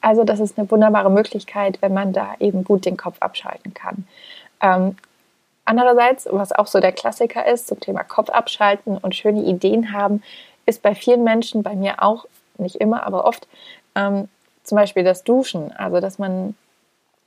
Also 0.00 0.24
das 0.24 0.38
ist 0.38 0.58
eine 0.58 0.70
wunderbare 0.70 1.10
Möglichkeit, 1.10 1.80
wenn 1.80 1.94
man 1.94 2.12
da 2.12 2.34
eben 2.40 2.62
gut 2.62 2.84
den 2.84 2.96
Kopf 2.96 3.16
abschalten 3.20 3.72
kann. 3.72 4.06
Ähm, 4.60 4.96
andererseits, 5.64 6.28
was 6.30 6.52
auch 6.52 6.66
so 6.66 6.78
der 6.78 6.92
Klassiker 6.92 7.46
ist 7.46 7.66
zum 7.66 7.80
Thema 7.80 8.04
Kopf 8.04 8.28
abschalten 8.28 8.98
und 8.98 9.14
schöne 9.14 9.42
Ideen 9.42 9.92
haben, 9.92 10.22
ist 10.66 10.82
bei 10.82 10.94
vielen 10.94 11.24
Menschen, 11.24 11.62
bei 11.62 11.74
mir 11.74 12.02
auch, 12.02 12.26
nicht 12.58 12.76
immer, 12.76 13.06
aber 13.06 13.24
oft, 13.24 13.48
ähm, 13.94 14.28
zum 14.62 14.76
Beispiel 14.76 15.04
das 15.04 15.24
Duschen. 15.24 15.72
Also 15.72 16.00
dass 16.00 16.18
man 16.18 16.54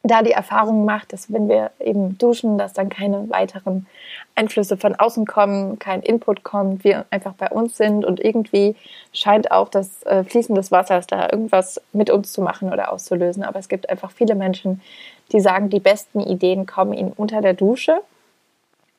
da 0.03 0.23
die 0.23 0.31
Erfahrung 0.31 0.83
macht, 0.85 1.13
dass 1.13 1.31
wenn 1.31 1.47
wir 1.47 1.71
eben 1.79 2.17
duschen, 2.17 2.57
dass 2.57 2.73
dann 2.73 2.89
keine 2.89 3.29
weiteren 3.29 3.85
Einflüsse 4.33 4.77
von 4.77 4.95
außen 4.95 5.25
kommen, 5.27 5.77
kein 5.77 6.01
Input 6.01 6.43
kommt, 6.43 6.83
wir 6.83 7.05
einfach 7.11 7.33
bei 7.33 7.49
uns 7.49 7.77
sind 7.77 8.03
und 8.03 8.19
irgendwie 8.19 8.75
scheint 9.13 9.51
auch 9.51 9.69
das 9.69 10.03
äh, 10.03 10.23
Fließen 10.23 10.55
des 10.55 10.71
Wassers 10.71 11.05
da 11.05 11.29
irgendwas 11.31 11.79
mit 11.93 12.09
uns 12.09 12.33
zu 12.33 12.41
machen 12.41 12.73
oder 12.73 12.91
auszulösen. 12.91 13.43
Aber 13.43 13.59
es 13.59 13.69
gibt 13.69 13.89
einfach 13.89 14.11
viele 14.11 14.33
Menschen, 14.33 14.81
die 15.31 15.39
sagen, 15.39 15.69
die 15.69 15.79
besten 15.79 16.19
Ideen 16.19 16.65
kommen 16.65 16.93
ihnen 16.93 17.13
unter 17.15 17.41
der 17.41 17.53
Dusche. 17.53 18.01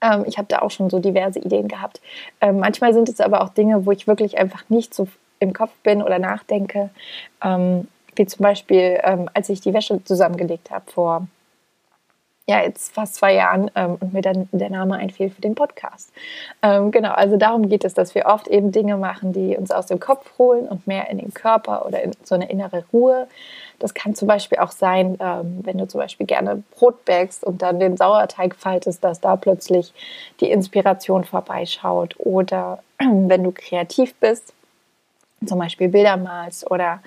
Ähm, 0.00 0.24
ich 0.26 0.38
habe 0.38 0.48
da 0.48 0.60
auch 0.60 0.70
schon 0.70 0.88
so 0.88 1.00
diverse 1.00 1.40
Ideen 1.40 1.66
gehabt. 1.66 2.00
Ähm, 2.40 2.60
manchmal 2.60 2.94
sind 2.94 3.08
es 3.08 3.20
aber 3.20 3.42
auch 3.42 3.48
Dinge, 3.48 3.86
wo 3.86 3.90
ich 3.90 4.06
wirklich 4.06 4.38
einfach 4.38 4.62
nicht 4.68 4.94
so 4.94 5.08
im 5.40 5.52
Kopf 5.52 5.72
bin 5.82 6.00
oder 6.00 6.20
nachdenke. 6.20 6.90
Ähm, 7.42 7.88
wie 8.16 8.26
zum 8.26 8.42
Beispiel, 8.42 9.00
ähm, 9.02 9.28
als 9.34 9.48
ich 9.48 9.60
die 9.60 9.74
Wäsche 9.74 10.02
zusammengelegt 10.04 10.70
habe 10.70 10.90
vor 10.90 11.26
ja, 12.48 12.60
jetzt 12.60 12.92
fast 12.92 13.14
zwei 13.14 13.34
Jahren 13.34 13.70
ähm, 13.76 13.96
und 14.00 14.12
mir 14.12 14.22
dann 14.22 14.48
der 14.50 14.70
Name 14.70 14.96
einfiel 14.96 15.30
für 15.30 15.40
den 15.40 15.54
Podcast. 15.54 16.12
Ähm, 16.60 16.90
genau, 16.90 17.12
also 17.12 17.36
darum 17.36 17.68
geht 17.68 17.84
es, 17.84 17.94
dass 17.94 18.14
wir 18.14 18.26
oft 18.26 18.48
eben 18.48 18.72
Dinge 18.72 18.96
machen, 18.96 19.32
die 19.32 19.56
uns 19.56 19.70
aus 19.70 19.86
dem 19.86 20.00
Kopf 20.00 20.38
holen 20.38 20.66
und 20.66 20.86
mehr 20.86 21.08
in 21.08 21.18
den 21.18 21.32
Körper 21.32 21.86
oder 21.86 22.02
in 22.02 22.12
so 22.24 22.34
eine 22.34 22.50
innere 22.50 22.84
Ruhe. 22.92 23.28
Das 23.78 23.94
kann 23.94 24.14
zum 24.14 24.26
Beispiel 24.26 24.58
auch 24.58 24.72
sein, 24.72 25.16
ähm, 25.20 25.60
wenn 25.62 25.78
du 25.78 25.86
zum 25.86 26.00
Beispiel 26.00 26.26
gerne 26.26 26.62
Brot 26.76 27.04
bäckst 27.04 27.44
und 27.44 27.62
dann 27.62 27.78
den 27.78 27.96
Sauerteig 27.96 28.56
faltest, 28.56 29.04
dass 29.04 29.20
da 29.20 29.36
plötzlich 29.36 29.92
die 30.40 30.50
Inspiration 30.50 31.24
vorbeischaut. 31.24 32.16
Oder 32.18 32.82
wenn 32.98 33.44
du 33.44 33.52
kreativ 33.52 34.14
bist, 34.16 34.52
zum 35.46 35.58
Beispiel 35.58 35.88
Bilder 35.88 36.16
malst 36.16 36.68
oder 36.70 37.00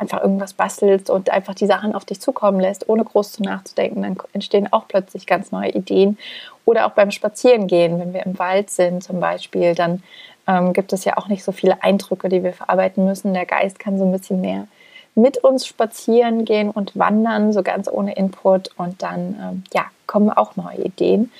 einfach 0.00 0.22
irgendwas 0.22 0.54
bastelst 0.54 1.10
und 1.10 1.30
einfach 1.30 1.54
die 1.54 1.66
Sachen 1.66 1.94
auf 1.94 2.06
dich 2.06 2.20
zukommen 2.20 2.58
lässt, 2.58 2.88
ohne 2.88 3.04
groß 3.04 3.32
zu 3.32 3.42
nachzudenken, 3.42 4.02
dann 4.02 4.16
entstehen 4.32 4.72
auch 4.72 4.88
plötzlich 4.88 5.26
ganz 5.26 5.52
neue 5.52 5.70
Ideen. 5.70 6.16
Oder 6.64 6.86
auch 6.86 6.92
beim 6.92 7.10
Spazierengehen, 7.10 8.00
wenn 8.00 8.14
wir 8.14 8.24
im 8.24 8.38
Wald 8.38 8.70
sind 8.70 9.04
zum 9.04 9.20
Beispiel, 9.20 9.74
dann 9.74 10.02
ähm, 10.46 10.72
gibt 10.72 10.92
es 10.92 11.04
ja 11.04 11.18
auch 11.18 11.28
nicht 11.28 11.44
so 11.44 11.52
viele 11.52 11.82
Eindrücke, 11.82 12.28
die 12.28 12.42
wir 12.42 12.54
verarbeiten 12.54 13.04
müssen. 13.04 13.34
Der 13.34 13.46
Geist 13.46 13.78
kann 13.78 13.98
so 13.98 14.04
ein 14.04 14.12
bisschen 14.12 14.40
mehr 14.40 14.66
mit 15.14 15.38
uns 15.38 15.66
spazieren 15.66 16.44
gehen 16.44 16.70
und 16.70 16.96
wandern, 16.96 17.52
so 17.52 17.62
ganz 17.62 17.88
ohne 17.88 18.14
Input. 18.14 18.70
Und 18.78 19.02
dann 19.02 19.36
ähm, 19.40 19.64
ja, 19.74 19.84
kommen 20.06 20.30
auch 20.30 20.56
neue 20.56 20.78
Ideen. 20.78 21.30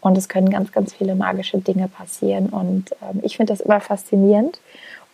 Und 0.00 0.16
es 0.16 0.28
können 0.28 0.48
ganz, 0.48 0.72
ganz 0.72 0.94
viele 0.94 1.16
magische 1.16 1.58
Dinge 1.58 1.88
passieren. 1.88 2.48
Und 2.48 2.92
ähm, 3.02 3.20
ich 3.22 3.36
finde 3.36 3.52
das 3.52 3.60
immer 3.60 3.80
faszinierend 3.80 4.60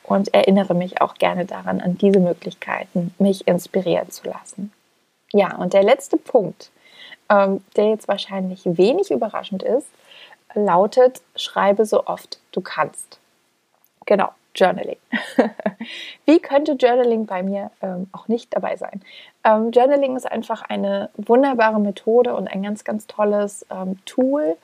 und 0.05 0.35
erinnere 0.35 0.75
mich 0.75 1.01
auch 1.01 1.15
gerne 1.15 1.45
daran, 1.45 1.81
an 1.81 1.99
diese 1.99 2.19
Möglichkeiten, 2.19 3.15
mich 3.19 3.47
inspirieren 3.47 4.11
zu 4.11 4.27
lassen. 4.29 4.73
Ja, 5.33 5.57
und 5.57 5.73
der 5.73 5.83
letzte 5.83 6.17
Punkt, 6.17 6.71
ähm, 7.29 7.65
der 7.77 7.91
jetzt 7.91 8.09
wahrscheinlich 8.09 8.63
wenig 8.65 9.11
überraschend 9.11 9.63
ist, 9.63 9.89
lautet, 10.55 11.23
schreibe 11.37 11.87
so 11.87 12.07
oft 12.07 12.39
du 12.53 12.61
kannst. 12.61 13.19
Genau, 14.05 14.31
Journaling. 14.55 14.99
Wie 16.27 16.41
könnte 16.41 16.73
Journaling 16.73 17.27
bei 17.27 17.43
mir 17.43 17.71
ähm, 17.81 18.09
auch 18.13 18.29
nicht 18.29 18.55
dabei 18.55 18.77
sein? 18.77 19.03
Ähm, 19.45 19.71
Journaling 19.71 20.17
ist 20.17 20.31
einfach 20.31 20.63
eine 20.63 21.09
wunderbare 21.17 21.81
Methode 21.81 22.35
und 22.35 22.49
ein 22.49 22.63
ganz, 22.63 22.85
ganz 22.85 23.07
tolles 23.07 23.65
ähm, 23.71 23.99
Tool, 24.05 24.57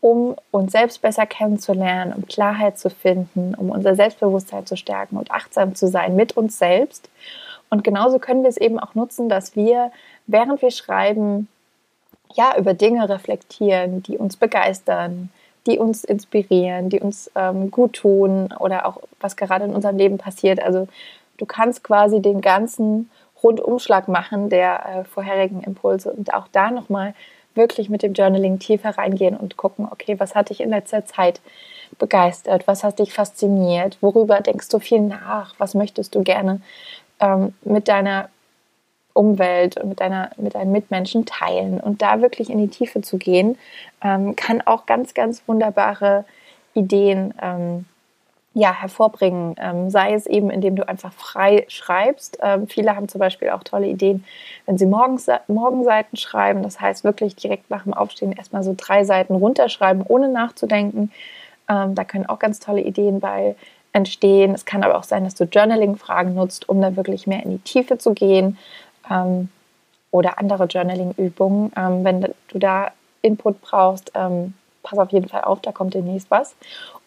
um 0.00 0.36
uns 0.50 0.72
selbst 0.72 1.02
besser 1.02 1.26
kennenzulernen, 1.26 2.12
um 2.12 2.26
Klarheit 2.26 2.78
zu 2.78 2.90
finden, 2.90 3.54
um 3.54 3.70
unser 3.70 3.94
Selbstbewusstsein 3.94 4.66
zu 4.66 4.76
stärken 4.76 5.16
und 5.16 5.30
achtsam 5.30 5.74
zu 5.74 5.88
sein 5.88 6.14
mit 6.14 6.36
uns 6.36 6.58
selbst. 6.58 7.08
Und 7.70 7.84
genauso 7.84 8.18
können 8.18 8.42
wir 8.42 8.48
es 8.48 8.56
eben 8.56 8.78
auch 8.78 8.94
nutzen, 8.94 9.28
dass 9.28 9.56
wir, 9.56 9.90
während 10.26 10.62
wir 10.62 10.70
schreiben, 10.70 11.48
ja, 12.34 12.56
über 12.56 12.74
Dinge 12.74 13.08
reflektieren, 13.08 14.02
die 14.02 14.18
uns 14.18 14.36
begeistern, 14.36 15.30
die 15.66 15.78
uns 15.78 16.04
inspirieren, 16.04 16.88
die 16.88 17.00
uns 17.00 17.30
ähm, 17.34 17.70
gut 17.70 17.94
tun 17.94 18.54
oder 18.58 18.86
auch 18.86 18.98
was 19.20 19.36
gerade 19.36 19.64
in 19.64 19.74
unserem 19.74 19.96
Leben 19.96 20.18
passiert. 20.18 20.62
Also 20.62 20.88
du 21.38 21.46
kannst 21.46 21.82
quasi 21.84 22.20
den 22.20 22.40
ganzen 22.40 23.10
Rundumschlag 23.42 24.08
machen 24.08 24.48
der 24.48 24.86
äh, 24.86 25.04
vorherigen 25.04 25.62
Impulse 25.62 26.12
und 26.12 26.32
auch 26.34 26.48
da 26.52 26.70
nochmal 26.70 27.14
wirklich 27.58 27.90
mit 27.90 28.02
dem 28.02 28.14
Journaling 28.14 28.58
tiefer 28.58 28.96
reingehen 28.96 29.36
und 29.36 29.58
gucken, 29.58 29.86
okay, 29.90 30.18
was 30.18 30.34
hat 30.34 30.48
dich 30.48 30.60
in 30.60 30.70
letzter 30.70 31.04
Zeit 31.04 31.42
begeistert? 31.98 32.66
Was 32.66 32.84
hat 32.84 32.98
dich 32.98 33.12
fasziniert? 33.12 33.98
Worüber 34.00 34.40
denkst 34.40 34.68
du 34.68 34.78
viel 34.78 35.00
nach? 35.00 35.54
Was 35.58 35.74
möchtest 35.74 36.14
du 36.14 36.22
gerne 36.22 36.62
ähm, 37.20 37.54
mit 37.62 37.88
deiner 37.88 38.30
Umwelt 39.12 39.78
und 39.78 39.90
mit, 39.90 40.00
deiner, 40.00 40.30
mit 40.36 40.54
deinen 40.54 40.72
Mitmenschen 40.72 41.26
teilen? 41.26 41.80
Und 41.80 42.00
da 42.00 42.22
wirklich 42.22 42.48
in 42.48 42.58
die 42.58 42.68
Tiefe 42.68 43.02
zu 43.02 43.18
gehen, 43.18 43.58
ähm, 44.02 44.36
kann 44.36 44.62
auch 44.62 44.86
ganz, 44.86 45.12
ganz 45.12 45.42
wunderbare 45.46 46.24
Ideen 46.72 47.34
ähm, 47.42 47.84
ja, 48.54 48.72
hervorbringen. 48.72 49.54
Ähm, 49.58 49.90
sei 49.90 50.14
es 50.14 50.26
eben, 50.26 50.50
indem 50.50 50.76
du 50.76 50.88
einfach 50.88 51.12
frei 51.12 51.64
schreibst. 51.68 52.38
Ähm, 52.42 52.66
viele 52.66 52.96
haben 52.96 53.08
zum 53.08 53.18
Beispiel 53.18 53.50
auch 53.50 53.62
tolle 53.62 53.86
Ideen, 53.86 54.24
wenn 54.66 54.78
sie 54.78 54.86
morgens, 54.86 55.26
Morgenseiten 55.46 56.16
schreiben. 56.16 56.62
Das 56.62 56.80
heißt, 56.80 57.04
wirklich 57.04 57.36
direkt 57.36 57.70
nach 57.70 57.84
dem 57.84 57.94
Aufstehen 57.94 58.32
erstmal 58.32 58.62
so 58.62 58.74
drei 58.76 59.04
Seiten 59.04 59.34
runterschreiben, 59.34 60.02
ohne 60.06 60.28
nachzudenken. 60.28 61.12
Ähm, 61.68 61.94
da 61.94 62.04
können 62.04 62.26
auch 62.26 62.38
ganz 62.38 62.58
tolle 62.58 62.80
Ideen 62.80 63.20
bei 63.20 63.54
entstehen. 63.92 64.54
Es 64.54 64.64
kann 64.64 64.82
aber 64.82 64.98
auch 64.98 65.04
sein, 65.04 65.24
dass 65.24 65.34
du 65.34 65.44
Journaling-Fragen 65.44 66.34
nutzt, 66.34 66.68
um 66.68 66.80
da 66.80 66.96
wirklich 66.96 67.26
mehr 67.26 67.42
in 67.42 67.50
die 67.50 67.58
Tiefe 67.58 67.98
zu 67.98 68.14
gehen. 68.14 68.58
Ähm, 69.10 69.50
oder 70.10 70.38
andere 70.38 70.64
Journaling-Übungen. 70.64 71.72
Ähm, 71.76 72.04
wenn 72.04 72.20
du 72.22 72.58
da 72.58 72.92
Input 73.22 73.60
brauchst, 73.60 74.12
ähm, 74.14 74.54
pass 74.82 74.98
auf 74.98 75.12
jeden 75.12 75.28
Fall 75.28 75.42
auf, 75.42 75.60
da 75.60 75.72
kommt 75.72 75.94
demnächst 75.94 76.30
was. 76.30 76.54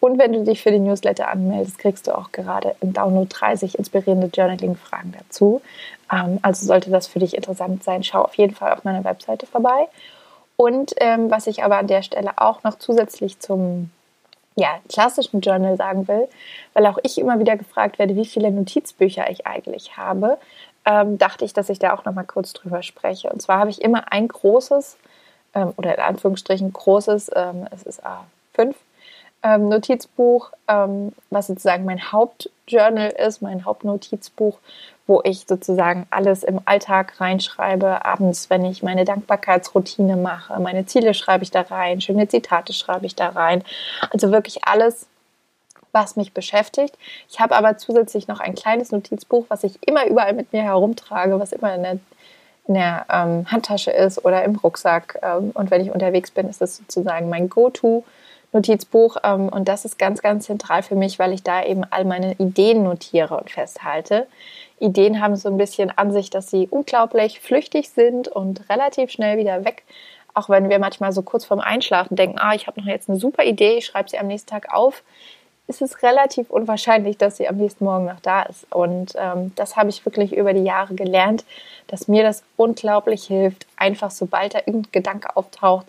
Und 0.00 0.18
wenn 0.18 0.32
du 0.32 0.44
dich 0.44 0.62
für 0.62 0.70
den 0.70 0.84
Newsletter 0.84 1.28
anmeldest, 1.28 1.78
kriegst 1.78 2.06
du 2.06 2.16
auch 2.16 2.32
gerade 2.32 2.74
im 2.80 2.92
Download 2.92 3.28
30 3.28 3.78
inspirierende 3.78 4.30
Journaling-Fragen 4.32 5.14
dazu. 5.18 5.62
Ähm, 6.12 6.38
also 6.42 6.66
sollte 6.66 6.90
das 6.90 7.06
für 7.06 7.18
dich 7.18 7.36
interessant 7.36 7.84
sein, 7.84 8.02
schau 8.02 8.22
auf 8.22 8.34
jeden 8.34 8.54
Fall 8.54 8.72
auf 8.72 8.84
meiner 8.84 9.04
Webseite 9.04 9.46
vorbei. 9.46 9.88
Und 10.56 10.92
ähm, 10.98 11.30
was 11.30 11.46
ich 11.46 11.64
aber 11.64 11.78
an 11.78 11.86
der 11.86 12.02
Stelle 12.02 12.32
auch 12.36 12.62
noch 12.62 12.76
zusätzlich 12.78 13.40
zum 13.40 13.90
ja, 14.54 14.80
klassischen 14.88 15.40
Journal 15.40 15.76
sagen 15.76 16.06
will, 16.08 16.28
weil 16.74 16.86
auch 16.86 16.98
ich 17.02 17.18
immer 17.18 17.38
wieder 17.38 17.56
gefragt 17.56 17.98
werde, 17.98 18.16
wie 18.16 18.26
viele 18.26 18.50
Notizbücher 18.50 19.30
ich 19.30 19.46
eigentlich 19.46 19.96
habe, 19.96 20.38
ähm, 20.84 21.16
dachte 21.18 21.44
ich, 21.44 21.52
dass 21.52 21.68
ich 21.68 21.78
da 21.78 21.94
auch 21.94 22.04
noch 22.04 22.12
mal 22.12 22.24
kurz 22.24 22.52
drüber 22.52 22.82
spreche. 22.82 23.30
Und 23.30 23.40
zwar 23.40 23.58
habe 23.58 23.70
ich 23.70 23.80
immer 23.80 24.12
ein 24.12 24.28
großes 24.28 24.98
ähm, 25.54 25.72
oder 25.76 25.94
in 25.94 26.00
Anführungsstrichen 26.00 26.72
großes, 26.72 27.30
ähm, 27.34 27.66
es 27.70 27.82
ist 27.82 28.02
A5, 28.04 28.74
ähm, 29.42 29.68
Notizbuch, 29.68 30.52
ähm, 30.68 31.12
was 31.30 31.48
sozusagen 31.48 31.84
mein 31.84 32.12
Hauptjournal 32.12 33.10
ist, 33.10 33.42
mein 33.42 33.64
Hauptnotizbuch, 33.64 34.58
wo 35.06 35.20
ich 35.24 35.46
sozusagen 35.48 36.06
alles 36.10 36.44
im 36.44 36.60
Alltag 36.64 37.20
reinschreibe. 37.20 38.04
Abends, 38.04 38.50
wenn 38.50 38.64
ich 38.64 38.82
meine 38.82 39.04
Dankbarkeitsroutine 39.04 40.16
mache, 40.16 40.60
meine 40.60 40.86
Ziele 40.86 41.12
schreibe 41.12 41.44
ich 41.44 41.50
da 41.50 41.62
rein, 41.62 42.00
schöne 42.00 42.28
Zitate 42.28 42.72
schreibe 42.72 43.06
ich 43.06 43.16
da 43.16 43.30
rein. 43.30 43.64
Also 44.10 44.30
wirklich 44.30 44.64
alles, 44.64 45.06
was 45.90 46.16
mich 46.16 46.32
beschäftigt. 46.32 46.96
Ich 47.28 47.40
habe 47.40 47.56
aber 47.56 47.76
zusätzlich 47.76 48.28
noch 48.28 48.40
ein 48.40 48.54
kleines 48.54 48.92
Notizbuch, 48.92 49.46
was 49.48 49.64
ich 49.64 49.76
immer 49.86 50.06
überall 50.06 50.32
mit 50.32 50.52
mir 50.52 50.62
herumtrage, 50.62 51.38
was 51.38 51.52
immer 51.52 51.74
in 51.74 51.82
der 51.82 51.98
in 52.66 52.74
der 52.74 53.06
ähm, 53.10 53.50
Handtasche 53.50 53.90
ist 53.90 54.24
oder 54.24 54.44
im 54.44 54.56
Rucksack. 54.56 55.18
Ähm, 55.22 55.50
und 55.54 55.70
wenn 55.70 55.80
ich 55.80 55.90
unterwegs 55.90 56.30
bin, 56.30 56.48
ist 56.48 56.60
das 56.60 56.76
sozusagen 56.76 57.28
mein 57.28 57.48
Go-To-Notizbuch. 57.48 59.16
Ähm, 59.24 59.48
und 59.48 59.68
das 59.68 59.84
ist 59.84 59.98
ganz, 59.98 60.22
ganz 60.22 60.46
zentral 60.46 60.82
für 60.82 60.94
mich, 60.94 61.18
weil 61.18 61.32
ich 61.32 61.42
da 61.42 61.64
eben 61.64 61.84
all 61.90 62.04
meine 62.04 62.34
Ideen 62.34 62.84
notiere 62.84 63.36
und 63.36 63.50
festhalte. 63.50 64.26
Ideen 64.78 65.20
haben 65.20 65.36
so 65.36 65.48
ein 65.48 65.58
bisschen 65.58 65.96
an 65.96 66.12
sich, 66.12 66.30
dass 66.30 66.50
sie 66.50 66.68
unglaublich 66.68 67.40
flüchtig 67.40 67.90
sind 67.90 68.28
und 68.28 68.68
relativ 68.68 69.10
schnell 69.10 69.38
wieder 69.38 69.64
weg. 69.64 69.84
Auch 70.34 70.48
wenn 70.48 70.70
wir 70.70 70.78
manchmal 70.78 71.12
so 71.12 71.22
kurz 71.22 71.44
vorm 71.44 71.60
Einschlafen 71.60 72.16
denken, 72.16 72.38
ah, 72.38 72.54
ich 72.54 72.66
habe 72.66 72.80
noch 72.80 72.86
jetzt 72.86 73.08
eine 73.08 73.18
super 73.18 73.44
Idee, 73.44 73.78
ich 73.78 73.86
schreibe 73.86 74.08
sie 74.08 74.18
am 74.18 74.28
nächsten 74.28 74.50
Tag 74.50 74.72
auf 74.72 75.02
ist 75.68 75.82
es 75.82 76.02
relativ 76.02 76.50
unwahrscheinlich, 76.50 77.16
dass 77.16 77.36
sie 77.36 77.48
am 77.48 77.56
nächsten 77.56 77.84
Morgen 77.84 78.06
noch 78.06 78.20
da 78.20 78.42
ist. 78.42 78.66
Und 78.72 79.12
ähm, 79.16 79.52
das 79.54 79.76
habe 79.76 79.90
ich 79.90 80.04
wirklich 80.04 80.36
über 80.36 80.52
die 80.52 80.64
Jahre 80.64 80.94
gelernt, 80.94 81.44
dass 81.86 82.08
mir 82.08 82.22
das 82.22 82.42
unglaublich 82.56 83.24
hilft, 83.24 83.66
einfach 83.76 84.10
sobald 84.10 84.54
da 84.54 84.58
irgendein 84.58 84.92
Gedanke 84.92 85.36
auftaucht, 85.36 85.86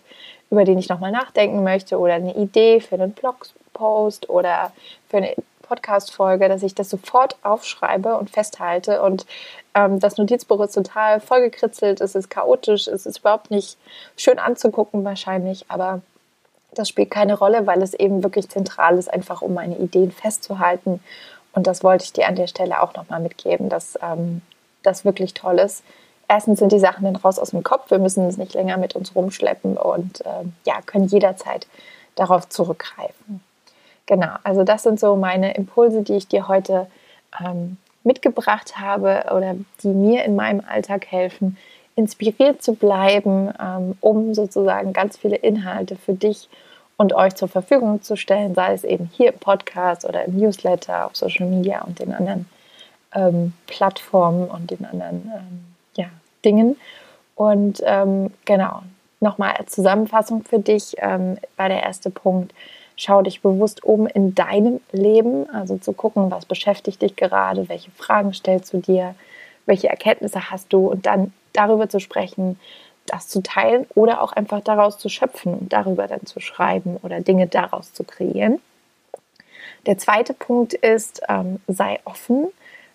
über 0.50 0.64
den 0.64 0.78
ich 0.78 0.88
nochmal 0.88 1.12
nachdenken 1.12 1.64
möchte 1.64 1.98
oder 1.98 2.14
eine 2.14 2.34
Idee 2.36 2.80
für 2.80 2.94
einen 2.94 3.12
Blogpost 3.12 4.30
oder 4.30 4.72
für 5.08 5.18
eine 5.18 5.34
Podcast-Folge, 5.62 6.48
dass 6.48 6.62
ich 6.62 6.74
das 6.74 6.90
sofort 6.90 7.36
aufschreibe 7.42 8.16
und 8.16 8.30
festhalte. 8.30 9.02
Und 9.02 9.26
ähm, 9.74 9.98
das 9.98 10.16
Notizbuch 10.16 10.60
ist 10.60 10.74
total 10.74 11.20
vollgekritzelt, 11.20 12.00
es 12.00 12.14
ist 12.14 12.30
chaotisch, 12.30 12.86
es 12.86 13.06
ist 13.06 13.18
überhaupt 13.18 13.50
nicht 13.50 13.76
schön 14.16 14.38
anzugucken 14.38 15.04
wahrscheinlich, 15.04 15.64
aber 15.68 16.02
das 16.74 16.88
spielt 16.88 17.10
keine 17.10 17.38
Rolle, 17.38 17.66
weil 17.66 17.82
es 17.82 17.94
eben 17.94 18.22
wirklich 18.22 18.48
zentral 18.48 18.98
ist, 18.98 19.12
einfach 19.12 19.42
um 19.42 19.54
meine 19.54 19.76
Ideen 19.76 20.10
festzuhalten. 20.10 21.00
Und 21.52 21.66
das 21.66 21.84
wollte 21.84 22.04
ich 22.04 22.12
dir 22.12 22.26
an 22.26 22.36
der 22.36 22.46
Stelle 22.46 22.82
auch 22.82 22.94
nochmal 22.94 23.20
mitgeben, 23.20 23.68
dass 23.68 23.98
ähm, 24.02 24.42
das 24.82 25.04
wirklich 25.04 25.34
toll 25.34 25.58
ist. 25.58 25.84
Erstens 26.28 26.58
sind 26.58 26.72
die 26.72 26.78
Sachen 26.80 27.04
dann 27.04 27.16
raus 27.16 27.38
aus 27.38 27.50
dem 27.50 27.62
Kopf, 27.62 27.90
wir 27.90 27.98
müssen 27.98 28.26
es 28.26 28.38
nicht 28.38 28.54
länger 28.54 28.76
mit 28.76 28.96
uns 28.96 29.14
rumschleppen 29.14 29.76
und 29.76 30.22
ähm, 30.24 30.54
ja, 30.66 30.80
können 30.84 31.06
jederzeit 31.06 31.66
darauf 32.14 32.48
zurückgreifen. 32.48 33.42
Genau, 34.06 34.34
also 34.42 34.64
das 34.64 34.82
sind 34.82 35.00
so 35.00 35.16
meine 35.16 35.54
Impulse, 35.54 36.02
die 36.02 36.14
ich 36.14 36.28
dir 36.28 36.48
heute 36.48 36.86
ähm, 37.44 37.76
mitgebracht 38.04 38.78
habe 38.78 39.24
oder 39.34 39.54
die 39.82 39.88
mir 39.88 40.24
in 40.24 40.36
meinem 40.36 40.62
Alltag 40.66 41.06
helfen, 41.06 41.56
inspiriert 41.96 42.62
zu 42.62 42.74
bleiben, 42.74 43.52
ähm, 43.60 43.96
um 44.00 44.34
sozusagen 44.34 44.92
ganz 44.92 45.16
viele 45.16 45.36
Inhalte 45.36 45.96
für 45.96 46.14
dich 46.14 46.48
und 46.96 47.12
euch 47.12 47.34
zur 47.34 47.48
Verfügung 47.48 48.02
zu 48.02 48.16
stellen, 48.16 48.54
sei 48.54 48.72
es 48.72 48.84
eben 48.84 49.10
hier 49.12 49.32
im 49.32 49.38
Podcast 49.38 50.04
oder 50.04 50.24
im 50.24 50.36
Newsletter, 50.36 51.06
auf 51.06 51.16
Social 51.16 51.46
Media 51.46 51.82
und 51.82 51.98
den 51.98 52.12
anderen 52.12 52.46
ähm, 53.14 53.52
Plattformen 53.66 54.48
und 54.48 54.70
den 54.70 54.84
anderen 54.84 55.32
ähm, 55.34 55.64
ja, 55.96 56.06
Dingen. 56.44 56.76
Und 57.34 57.82
ähm, 57.84 58.32
genau, 58.44 58.82
nochmal 59.20 59.54
als 59.58 59.72
Zusammenfassung 59.72 60.44
für 60.44 60.58
dich 60.58 60.94
ähm, 60.98 61.38
war 61.56 61.68
der 61.68 61.82
erste 61.82 62.10
Punkt, 62.10 62.54
schau 62.96 63.22
dich 63.22 63.40
bewusst 63.40 63.82
um 63.82 64.06
in 64.06 64.34
deinem 64.34 64.80
Leben, 64.92 65.50
also 65.50 65.76
zu 65.78 65.92
gucken, 65.92 66.30
was 66.30 66.46
beschäftigt 66.46 67.02
dich 67.02 67.16
gerade, 67.16 67.68
welche 67.68 67.90
Fragen 67.90 68.32
stellst 68.32 68.72
du 68.72 68.78
dir, 68.78 69.14
welche 69.66 69.88
Erkenntnisse 69.88 70.50
hast 70.50 70.72
du 70.72 70.86
und 70.86 71.06
dann 71.06 71.32
darüber 71.52 71.88
zu 71.88 72.00
sprechen, 72.00 72.58
das 73.06 73.28
zu 73.28 73.42
teilen 73.42 73.86
oder 73.94 74.22
auch 74.22 74.32
einfach 74.32 74.60
daraus 74.60 74.98
zu 74.98 75.08
schöpfen 75.08 75.54
und 75.54 75.72
darüber 75.72 76.06
dann 76.06 76.24
zu 76.26 76.40
schreiben 76.40 76.96
oder 77.02 77.20
Dinge 77.20 77.46
daraus 77.46 77.92
zu 77.92 78.04
kreieren. 78.04 78.60
Der 79.86 79.98
zweite 79.98 80.32
Punkt 80.32 80.72
ist, 80.72 81.20
ähm, 81.28 81.60
sei 81.68 82.00
offen, 82.04 82.48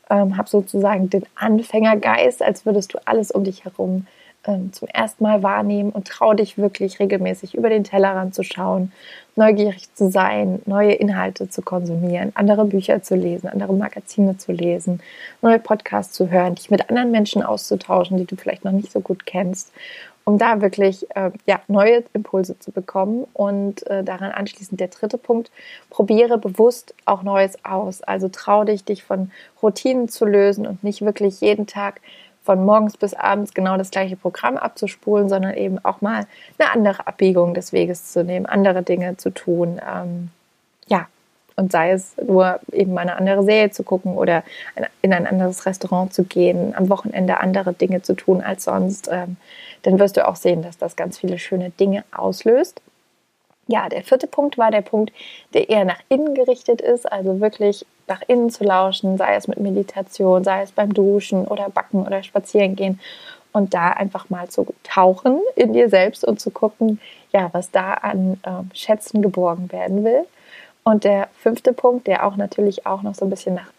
ähm, 0.10 0.38
hab 0.38 0.50
sozusagen 0.50 1.10
den 1.10 1.26
Anfängergeist, 1.36 2.42
als 2.42 2.66
würdest 2.66 2.94
du 2.94 3.00
alles 3.06 3.32
um 3.32 3.44
dich 3.44 3.66
herum 3.66 4.08
ähm, 4.46 4.72
zum 4.74 4.88
ersten 4.88 5.24
Mal 5.24 5.44
wahrnehmen 5.44 5.92
und 5.92 6.08
trau 6.08 6.34
dich 6.34 6.58
wirklich 6.58 7.00
regelmäßig 7.00 7.56
über 7.56 7.70
den 7.70 7.84
Tellerrand 7.84 8.34
zu 8.34 8.44
schauen, 8.44 8.92
neugierig 9.36 9.94
zu 9.96 10.10
sein, 10.10 10.62
neue 10.66 10.94
Inhalte 10.94 11.50
zu 11.50 11.62
konsumieren, 11.62 12.32
andere 12.36 12.66
Bücher 12.66 13.02
zu 13.02 13.16
lesen, 13.16 13.48
andere 13.48 13.74
Magazine 13.74 14.38
zu 14.38 14.52
lesen, 14.52 15.02
neue 15.42 15.60
Podcasts 15.60 16.14
zu 16.14 16.30
hören, 16.30 16.56
dich 16.56 16.70
mit 16.70 16.90
anderen 16.90 17.12
Menschen 17.12 17.44
auszutauschen, 17.44 18.18
die 18.18 18.26
du 18.26 18.36
vielleicht 18.36 18.66
noch 18.66 18.72
nicht 18.72 18.92
so 18.92 19.00
gut 19.00 19.26
kennst, 19.26 19.72
um 20.30 20.38
da 20.38 20.62
wirklich 20.62 21.08
äh, 21.16 21.32
ja, 21.48 21.60
neue 21.68 22.04
Impulse 22.14 22.60
zu 22.60 22.72
bekommen. 22.72 23.26
Und 23.34 23.88
äh, 23.88 24.04
daran 24.04 24.32
anschließend 24.32 24.80
der 24.80 24.90
dritte 24.90 25.18
Punkt, 25.18 25.50
probiere 25.90 26.38
bewusst 26.38 26.94
auch 27.06 27.24
Neues 27.24 27.58
aus. 27.66 28.04
Also 28.04 28.30
trau 28.30 28.64
dich, 28.64 28.84
dich 28.84 29.04
von 29.04 29.32
Routinen 29.64 30.08
zu 30.08 30.26
lösen 30.26 30.68
und 30.68 30.84
nicht 30.84 31.02
wirklich 31.02 31.42
jeden 31.42 31.66
Tag 31.66 32.02
von 32.50 32.66
morgens 32.66 32.98
bis 32.98 33.14
abends 33.14 33.54
genau 33.54 33.78
das 33.78 33.92
gleiche 33.92 34.16
Programm 34.16 34.58
abzuspulen, 34.58 35.30
sondern 35.30 35.54
eben 35.54 35.78
auch 35.86 36.02
mal 36.02 36.26
eine 36.58 36.72
andere 36.72 37.06
Abbiegung 37.06 37.54
des 37.54 37.74
Weges 37.74 38.12
zu 38.12 38.24
nehmen, 38.24 38.48
andere 38.48 38.82
Dinge 38.82 39.18
zu 39.18 39.30
tun. 39.30 39.80
Ähm, 39.88 40.30
ja, 40.88 41.06
und 41.56 41.72
sei 41.72 41.92
es 41.92 42.16
nur 42.18 42.60
eben 42.72 42.96
mal 42.96 43.02
eine 43.02 43.18
andere 43.18 43.44
Serie 43.44 43.70
zu 43.70 43.84
gucken 43.84 44.18
oder 44.18 44.44
in 45.04 45.14
ein 45.14 45.28
anderes 45.28 45.68
Restaurant 45.68 46.12
zu 46.12 46.24
gehen, 46.24 46.74
am 46.76 46.90
Wochenende 46.90 47.40
andere 47.40 47.74
Dinge 47.74 48.02
zu 48.02 48.16
tun 48.16 48.42
als 48.42 48.64
sonst, 48.64 49.10
ähm, 49.12 49.38
dann 49.84 50.00
wirst 50.00 50.18
du 50.18 50.28
auch 50.28 50.36
sehen, 50.36 50.64
dass 50.64 50.80
das 50.80 50.96
ganz 50.96 51.20
viele 51.20 51.38
schöne 51.38 51.70
Dinge 51.70 52.04
auslöst. 52.12 52.82
Ja, 53.72 53.88
der 53.88 54.04
vierte 54.04 54.26
Punkt 54.26 54.58
war 54.58 54.72
der 54.72 54.82
Punkt, 54.82 55.14
der 55.54 55.70
eher 55.70 55.86
nach 55.86 56.00
innen 56.10 56.34
gerichtet 56.34 56.82
ist, 56.82 57.10
also 57.10 57.40
wirklich 57.40 57.86
nach 58.08 58.24
innen 58.26 58.50
zu 58.50 58.64
lauschen, 58.64 59.16
sei 59.16 59.36
es 59.36 59.48
mit 59.48 59.60
Meditation, 59.60 60.44
sei 60.44 60.64
es 60.64 60.72
beim 60.72 60.92
Duschen 60.92 61.46
oder 61.46 61.70
Backen 61.70 62.02
oder 62.02 62.24
Spazieren 62.24 62.76
gehen 62.76 63.00
und 63.54 63.76
da 63.76 63.90
einfach 63.90 64.32
mal 64.32 64.50
zu 64.50 64.66
tauchen 64.84 65.40
in 65.56 65.74
dir 65.74 65.88
selbst 65.88 66.26
und 66.26 66.40
zu 66.40 66.50
gucken, 66.50 67.00
ja, 67.32 67.50
was 67.52 67.70
da 67.70 67.94
an 67.94 68.40
äh, 68.42 68.76
Schätzen 68.76 69.22
geborgen 69.22 69.72
werden 69.72 70.04
will. 70.04 70.26
Und 70.84 71.04
der 71.04 71.28
fünfte 71.38 71.72
Punkt, 71.72 72.08
der 72.08 72.26
auch 72.26 72.38
natürlich 72.38 72.88
auch 72.88 73.04
noch 73.04 73.14
so 73.14 73.24
ein 73.26 73.30
bisschen 73.30 73.54
nach 73.54 73.72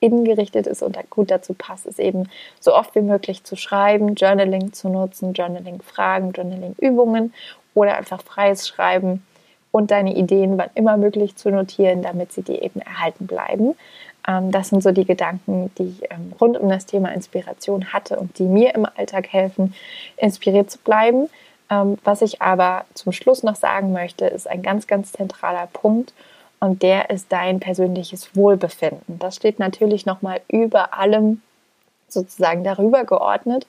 innen 0.00 0.26
gerichtet 0.26 0.66
ist 0.66 0.82
und 0.82 0.98
gut 1.08 1.30
dazu 1.30 1.54
passt, 1.54 1.86
ist 1.86 1.98
eben 1.98 2.28
so 2.60 2.74
oft 2.74 2.94
wie 2.94 3.00
möglich 3.00 3.44
zu 3.44 3.56
schreiben, 3.56 4.14
Journaling 4.14 4.74
zu 4.74 4.90
nutzen, 4.90 5.32
Journaling-Fragen, 5.32 6.32
Journaling-Übungen 6.32 7.32
oder 7.72 7.96
einfach 7.96 8.20
freies 8.22 8.68
Schreiben 8.68 9.24
und 9.70 9.90
deine 9.90 10.16
Ideen 10.16 10.58
wann 10.58 10.70
immer 10.74 10.96
möglich 10.96 11.36
zu 11.36 11.50
notieren, 11.50 12.02
damit 12.02 12.32
sie 12.32 12.42
dir 12.42 12.62
eben 12.62 12.80
erhalten 12.80 13.26
bleiben. 13.26 13.74
Ähm, 14.26 14.50
das 14.50 14.68
sind 14.68 14.82
so 14.82 14.92
die 14.92 15.04
Gedanken, 15.04 15.70
die 15.78 15.88
ich 15.88 16.10
ähm, 16.10 16.32
rund 16.40 16.58
um 16.58 16.68
das 16.68 16.86
Thema 16.86 17.12
Inspiration 17.12 17.92
hatte 17.92 18.18
und 18.18 18.38
die 18.38 18.44
mir 18.44 18.74
im 18.74 18.86
Alltag 18.86 19.28
helfen, 19.28 19.74
inspiriert 20.16 20.70
zu 20.70 20.78
bleiben. 20.78 21.28
Ähm, 21.70 21.98
was 22.04 22.22
ich 22.22 22.40
aber 22.40 22.84
zum 22.94 23.12
Schluss 23.12 23.42
noch 23.42 23.56
sagen 23.56 23.92
möchte, 23.92 24.26
ist 24.26 24.48
ein 24.48 24.62
ganz, 24.62 24.86
ganz 24.86 25.12
zentraler 25.12 25.66
Punkt. 25.72 26.12
und 26.60 26.82
der 26.82 27.10
ist 27.10 27.30
dein 27.30 27.60
persönliches 27.60 28.34
Wohlbefinden. 28.34 29.20
Das 29.20 29.36
steht 29.36 29.60
natürlich 29.60 30.06
nochmal 30.06 30.40
über 30.48 30.92
allem 30.98 31.40
sozusagen 32.08 32.64
darüber 32.64 33.04
geordnet, 33.04 33.66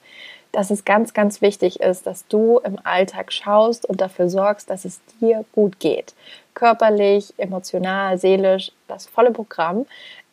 dass 0.52 0.70
es 0.70 0.84
ganz, 0.84 1.14
ganz 1.14 1.40
wichtig 1.40 1.80
ist, 1.80 2.06
dass 2.06 2.26
du 2.26 2.58
im 2.58 2.78
Alltag 2.84 3.32
schaust 3.32 3.86
und 3.86 4.00
dafür 4.00 4.28
sorgst, 4.28 4.70
dass 4.70 4.84
es 4.84 5.00
dir 5.20 5.44
gut 5.52 5.78
geht. 5.80 6.14
Körperlich, 6.54 7.32
emotional, 7.36 8.18
seelisch, 8.18 8.72
das 8.88 9.06
volle 9.06 9.30
Programm. 9.30 9.86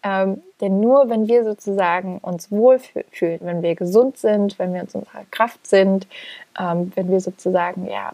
Ähm, 0.04 0.42
denn 0.62 0.80
nur 0.80 1.10
wenn 1.10 1.28
wir 1.28 1.44
sozusagen 1.44 2.20
uns 2.20 2.52
wohlfühlen, 2.52 3.40
wenn 3.42 3.62
wir 3.62 3.76
gesund 3.76 4.18
sind, 4.18 4.58
wenn 4.60 4.74
wir 4.74 4.82
in 4.82 4.88
unserer 4.88 5.26
Kraft 5.32 5.66
sind, 5.68 6.08
ähm, 6.60 6.92
wenn 6.96 7.10
wir 7.10 7.20
sozusagen, 7.20 7.88
ja, 7.88 8.14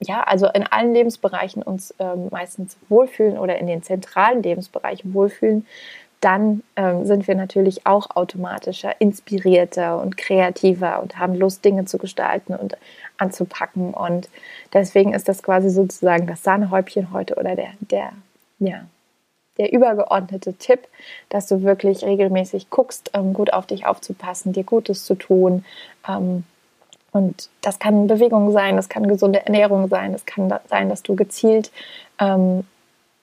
ja, 0.00 0.22
also 0.24 0.48
in 0.48 0.66
allen 0.66 0.92
Lebensbereichen 0.94 1.62
uns 1.62 1.94
ähm, 1.98 2.28
meistens 2.30 2.76
wohlfühlen 2.88 3.38
oder 3.38 3.58
in 3.58 3.66
den 3.66 3.82
zentralen 3.82 4.42
Lebensbereichen 4.42 5.14
wohlfühlen, 5.14 5.66
dann 6.22 6.62
ähm, 6.76 7.04
sind 7.04 7.26
wir 7.26 7.34
natürlich 7.34 7.84
auch 7.84 8.14
automatischer, 8.14 9.00
inspirierter 9.00 10.00
und 10.00 10.16
kreativer 10.16 11.02
und 11.02 11.18
haben 11.18 11.34
Lust, 11.34 11.64
Dinge 11.64 11.84
zu 11.84 11.98
gestalten 11.98 12.54
und 12.54 12.76
anzupacken. 13.18 13.92
Und 13.92 14.28
deswegen 14.72 15.14
ist 15.14 15.28
das 15.28 15.42
quasi 15.42 15.68
sozusagen 15.68 16.28
das 16.28 16.44
Sahnehäubchen 16.44 17.12
heute 17.12 17.34
oder 17.34 17.56
der, 17.56 17.70
der, 17.80 18.12
ja, 18.60 18.84
der 19.58 19.72
übergeordnete 19.72 20.54
Tipp, 20.54 20.86
dass 21.28 21.48
du 21.48 21.62
wirklich 21.62 22.04
regelmäßig 22.04 22.70
guckst, 22.70 23.10
ähm, 23.14 23.34
gut 23.34 23.52
auf 23.52 23.66
dich 23.66 23.84
aufzupassen, 23.84 24.52
dir 24.52 24.64
Gutes 24.64 25.04
zu 25.04 25.16
tun. 25.16 25.64
Ähm, 26.08 26.44
und 27.10 27.50
das 27.62 27.80
kann 27.80 28.06
Bewegung 28.06 28.52
sein, 28.52 28.76
das 28.76 28.88
kann 28.88 29.08
gesunde 29.08 29.44
Ernährung 29.44 29.88
sein, 29.88 30.14
es 30.14 30.24
kann 30.24 30.54
sein, 30.68 30.88
dass 30.88 31.02
du 31.02 31.16
gezielt 31.16 31.72
ähm, 32.20 32.64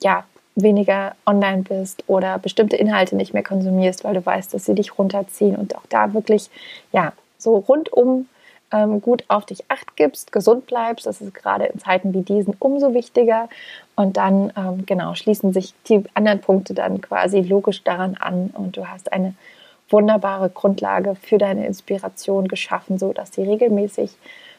ja, 0.01 0.25
weniger 0.61 1.15
online 1.25 1.63
bist 1.63 2.03
oder 2.07 2.37
bestimmte 2.39 2.75
Inhalte 2.75 3.15
nicht 3.15 3.33
mehr 3.33 3.43
konsumierst, 3.43 4.03
weil 4.03 4.13
du 4.13 4.25
weißt, 4.25 4.53
dass 4.53 4.65
sie 4.65 4.75
dich 4.75 4.97
runterziehen 4.97 5.55
und 5.55 5.75
auch 5.75 5.85
da 5.89 6.13
wirklich 6.13 6.49
ja 6.91 7.13
so 7.37 7.57
rundum 7.57 8.27
ähm, 8.71 9.01
gut 9.01 9.23
auf 9.27 9.45
dich 9.45 9.63
acht 9.69 9.95
gibst, 9.95 10.31
gesund 10.31 10.67
bleibst. 10.67 11.05
Das 11.05 11.21
ist 11.21 11.33
gerade 11.33 11.65
in 11.65 11.79
Zeiten 11.79 12.13
wie 12.13 12.21
diesen 12.21 12.55
umso 12.59 12.93
wichtiger. 12.93 13.49
Und 13.95 14.17
dann 14.17 14.53
ähm, 14.55 14.85
genau 14.85 15.15
schließen 15.15 15.53
sich 15.53 15.73
die 15.87 16.03
anderen 16.13 16.41
Punkte 16.41 16.73
dann 16.73 17.01
quasi 17.01 17.41
logisch 17.41 17.83
daran 17.83 18.15
an 18.15 18.51
und 18.53 18.77
du 18.77 18.87
hast 18.87 19.11
eine 19.11 19.33
wunderbare 19.89 20.49
Grundlage 20.49 21.15
für 21.15 21.37
deine 21.37 21.65
Inspiration 21.65 22.47
geschaffen, 22.47 22.99
so 22.99 23.11
dass 23.11 23.33
sie 23.33 23.43
regelmäßig 23.43 24.11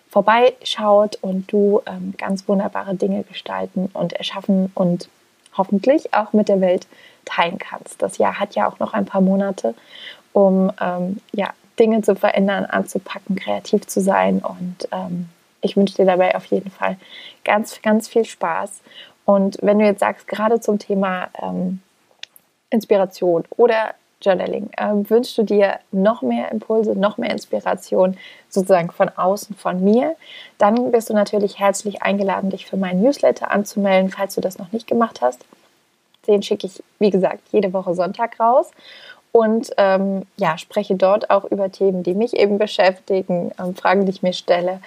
vorbeischaut 0.08 1.18
und 1.20 1.52
du 1.52 1.82
ähm, 1.86 2.14
ganz 2.18 2.48
wunderbare 2.48 2.96
Dinge 2.96 3.22
gestalten 3.22 3.88
und 3.92 4.12
erschaffen 4.12 4.72
und 4.74 5.08
hoffentlich 5.61 6.14
auch 6.14 6.33
mit 6.33 6.49
der 6.49 6.62
Welt 6.62 6.87
teilen 7.27 7.59
kannst. 7.59 8.01
Das 8.01 8.16
Jahr 8.16 8.40
hat 8.40 8.55
ja 8.55 8.66
auch 8.66 8.79
noch 8.79 8.94
ein 8.94 9.05
paar 9.05 9.20
Monate, 9.20 9.75
um 10.33 10.73
ähm, 10.81 11.18
ja, 11.33 11.51
Dinge 11.79 12.01
zu 12.01 12.16
verändern, 12.16 12.64
anzupacken, 12.64 13.37
kreativ 13.37 13.87
zu 13.87 14.01
sein. 14.01 14.38
Und 14.38 14.88
ähm, 14.90 15.29
ich 15.61 15.77
wünsche 15.77 15.96
dir 15.96 16.07
dabei 16.07 16.35
auf 16.35 16.46
jeden 16.46 16.70
Fall 16.70 16.96
ganz, 17.44 17.83
ganz 17.83 18.09
viel 18.09 18.25
Spaß. 18.25 18.81
Und 19.27 19.59
wenn 19.61 19.79
du 19.79 19.85
jetzt 19.85 20.01
sagst, 20.01 20.27
gerade 20.27 20.61
zum 20.61 20.79
Thema 20.79 21.29
ähm, 21.42 21.81
Inspiration 22.70 23.44
oder 23.57 23.94
Journaling, 24.22 24.70
ähm, 24.76 25.09
wünschst 25.09 25.37
du 25.38 25.42
dir 25.42 25.78
noch 25.92 26.22
mehr 26.22 26.50
Impulse, 26.52 26.94
noch 26.94 27.16
mehr 27.16 27.30
Inspiration 27.30 28.16
sozusagen 28.48 28.90
von 28.90 29.09
außen, 29.09 29.56
von 29.56 29.83
mir, 29.83 30.16
dann 30.59 30.92
bist 30.92 31.09
du 31.09 31.14
natürlich 31.14 31.59
herzlich 31.59 32.02
eingeladen, 32.02 32.50
dich 32.50 32.66
für 32.66 32.76
meinen 32.76 33.02
Newsletter 33.02 33.50
anzumelden, 33.50 34.11
falls 34.11 34.35
du 34.35 34.40
das 34.40 34.59
noch 34.59 34.72
nicht 34.72 34.87
gemacht 34.87 35.20
hast. 35.20 35.44
Den 36.26 36.42
schicke 36.42 36.66
ich, 36.66 36.83
wie 36.98 37.11
gesagt, 37.11 37.40
jede 37.50 37.72
Woche 37.72 37.94
Sonntag 37.94 38.38
raus. 38.38 38.70
Und 39.33 39.70
ähm, 39.76 40.26
ja, 40.37 40.59
spreche 40.59 40.96
dort 40.96 41.30
auch 41.30 41.44
über 41.44 41.70
Themen, 41.70 42.02
die 42.02 42.14
mich 42.14 42.37
eben 42.37 42.59
beschäftigen, 42.59 43.52
ähm, 43.59 43.74
Fragen, 43.74 44.04
die 44.04 44.11
ich 44.11 44.22
mir 44.22 44.33
stelle. 44.33 44.80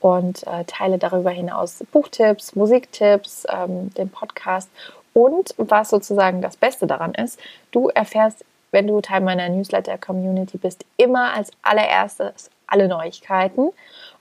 Und 0.00 0.46
äh, 0.46 0.64
teile 0.66 0.96
darüber 0.96 1.30
hinaus 1.30 1.84
Buchtipps, 1.92 2.56
Musiktipps, 2.56 3.46
ähm, 3.50 3.92
den 3.94 4.08
Podcast. 4.08 4.70
Und 5.12 5.54
was 5.58 5.90
sozusagen 5.90 6.40
das 6.40 6.56
Beste 6.56 6.86
daran 6.86 7.12
ist, 7.14 7.38
du 7.72 7.88
erfährst 7.88 8.44
wenn 8.70 8.86
du 8.86 9.00
Teil 9.00 9.20
meiner 9.20 9.48
Newsletter-Community 9.48 10.58
bist, 10.58 10.84
immer 10.96 11.34
als 11.34 11.50
allererstes 11.62 12.50
alle 12.66 12.88
Neuigkeiten. 12.88 13.70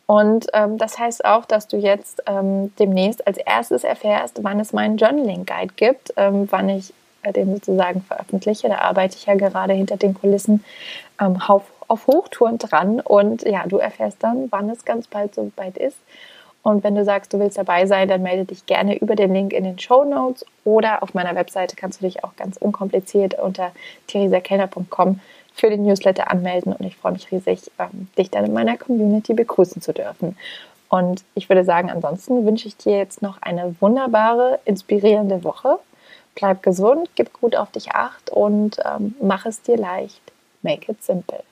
Und 0.05 0.47
ähm, 0.53 0.79
das 0.79 0.97
heißt 0.97 1.23
auch, 1.23 1.45
dass 1.45 1.67
du 1.67 1.77
jetzt 1.77 2.23
ähm, 2.25 2.73
demnächst 2.77 3.27
als 3.27 3.37
erstes 3.37 3.83
erfährst, 3.83 4.43
wann 4.43 4.59
es 4.59 4.73
meinen 4.73 4.97
Journaling 4.97 5.45
Guide 5.45 5.73
gibt, 5.75 6.13
ähm, 6.17 6.47
wann 6.49 6.67
ich 6.69 6.93
äh, 7.21 7.31
den 7.31 7.53
sozusagen 7.53 8.01
veröffentliche. 8.01 8.69
Da 8.69 8.79
arbeite 8.79 9.17
ich 9.17 9.27
ja 9.27 9.35
gerade 9.35 9.73
hinter 9.73 9.97
den 9.97 10.15
Kulissen 10.15 10.63
ähm, 11.21 11.39
auf, 11.47 11.63
auf 11.87 12.07
Hochtouren 12.07 12.57
dran. 12.57 13.01
Und 13.01 13.43
ja, 13.43 13.67
du 13.67 13.77
erfährst 13.77 14.23
dann, 14.23 14.47
wann 14.51 14.69
es 14.69 14.83
ganz 14.83 15.05
bald 15.07 15.35
so 15.35 15.51
weit 15.57 15.77
ist. 15.77 15.97
Und 16.61 16.83
wenn 16.83 16.95
du 16.95 17.05
sagst, 17.05 17.33
du 17.33 17.39
willst 17.39 17.57
dabei 17.57 17.85
sein, 17.85 18.07
dann 18.07 18.21
melde 18.21 18.45
dich 18.45 18.65
gerne 18.65 18.97
über 18.97 19.15
den 19.15 19.33
Link 19.33 19.53
in 19.53 19.63
den 19.63 19.79
Show 19.79 20.03
Notes 20.03 20.45
oder 20.65 21.01
auf 21.01 21.13
meiner 21.13 21.35
Webseite 21.35 21.75
kannst 21.75 22.01
du 22.01 22.05
dich 22.05 22.23
auch 22.23 22.35
ganz 22.35 22.57
unkompliziert 22.57 23.39
unter 23.39 23.71
theresakellner.com 24.07 25.19
für 25.53 25.69
den 25.69 25.83
Newsletter 25.83 26.29
anmelden 26.31 26.73
und 26.73 26.85
ich 26.85 26.95
freue 26.95 27.13
mich 27.13 27.31
riesig, 27.31 27.71
ähm, 27.79 28.07
dich 28.17 28.29
dann 28.29 28.45
in 28.45 28.53
meiner 28.53 28.77
Community 28.77 29.33
begrüßen 29.33 29.81
zu 29.81 29.93
dürfen. 29.93 30.37
Und 30.89 31.23
ich 31.35 31.49
würde 31.49 31.63
sagen, 31.63 31.89
ansonsten 31.89 32.45
wünsche 32.45 32.67
ich 32.67 32.75
dir 32.75 32.97
jetzt 32.97 33.21
noch 33.21 33.41
eine 33.41 33.75
wunderbare, 33.79 34.59
inspirierende 34.65 35.43
Woche. 35.43 35.77
Bleib 36.35 36.63
gesund, 36.63 37.09
gib 37.15 37.33
gut 37.33 37.55
auf 37.55 37.71
dich 37.71 37.91
acht 37.91 38.29
und 38.31 38.77
ähm, 38.85 39.15
mach 39.21 39.45
es 39.45 39.61
dir 39.61 39.77
leicht. 39.77 40.21
Make 40.61 40.91
it 40.91 41.03
simple. 41.03 41.43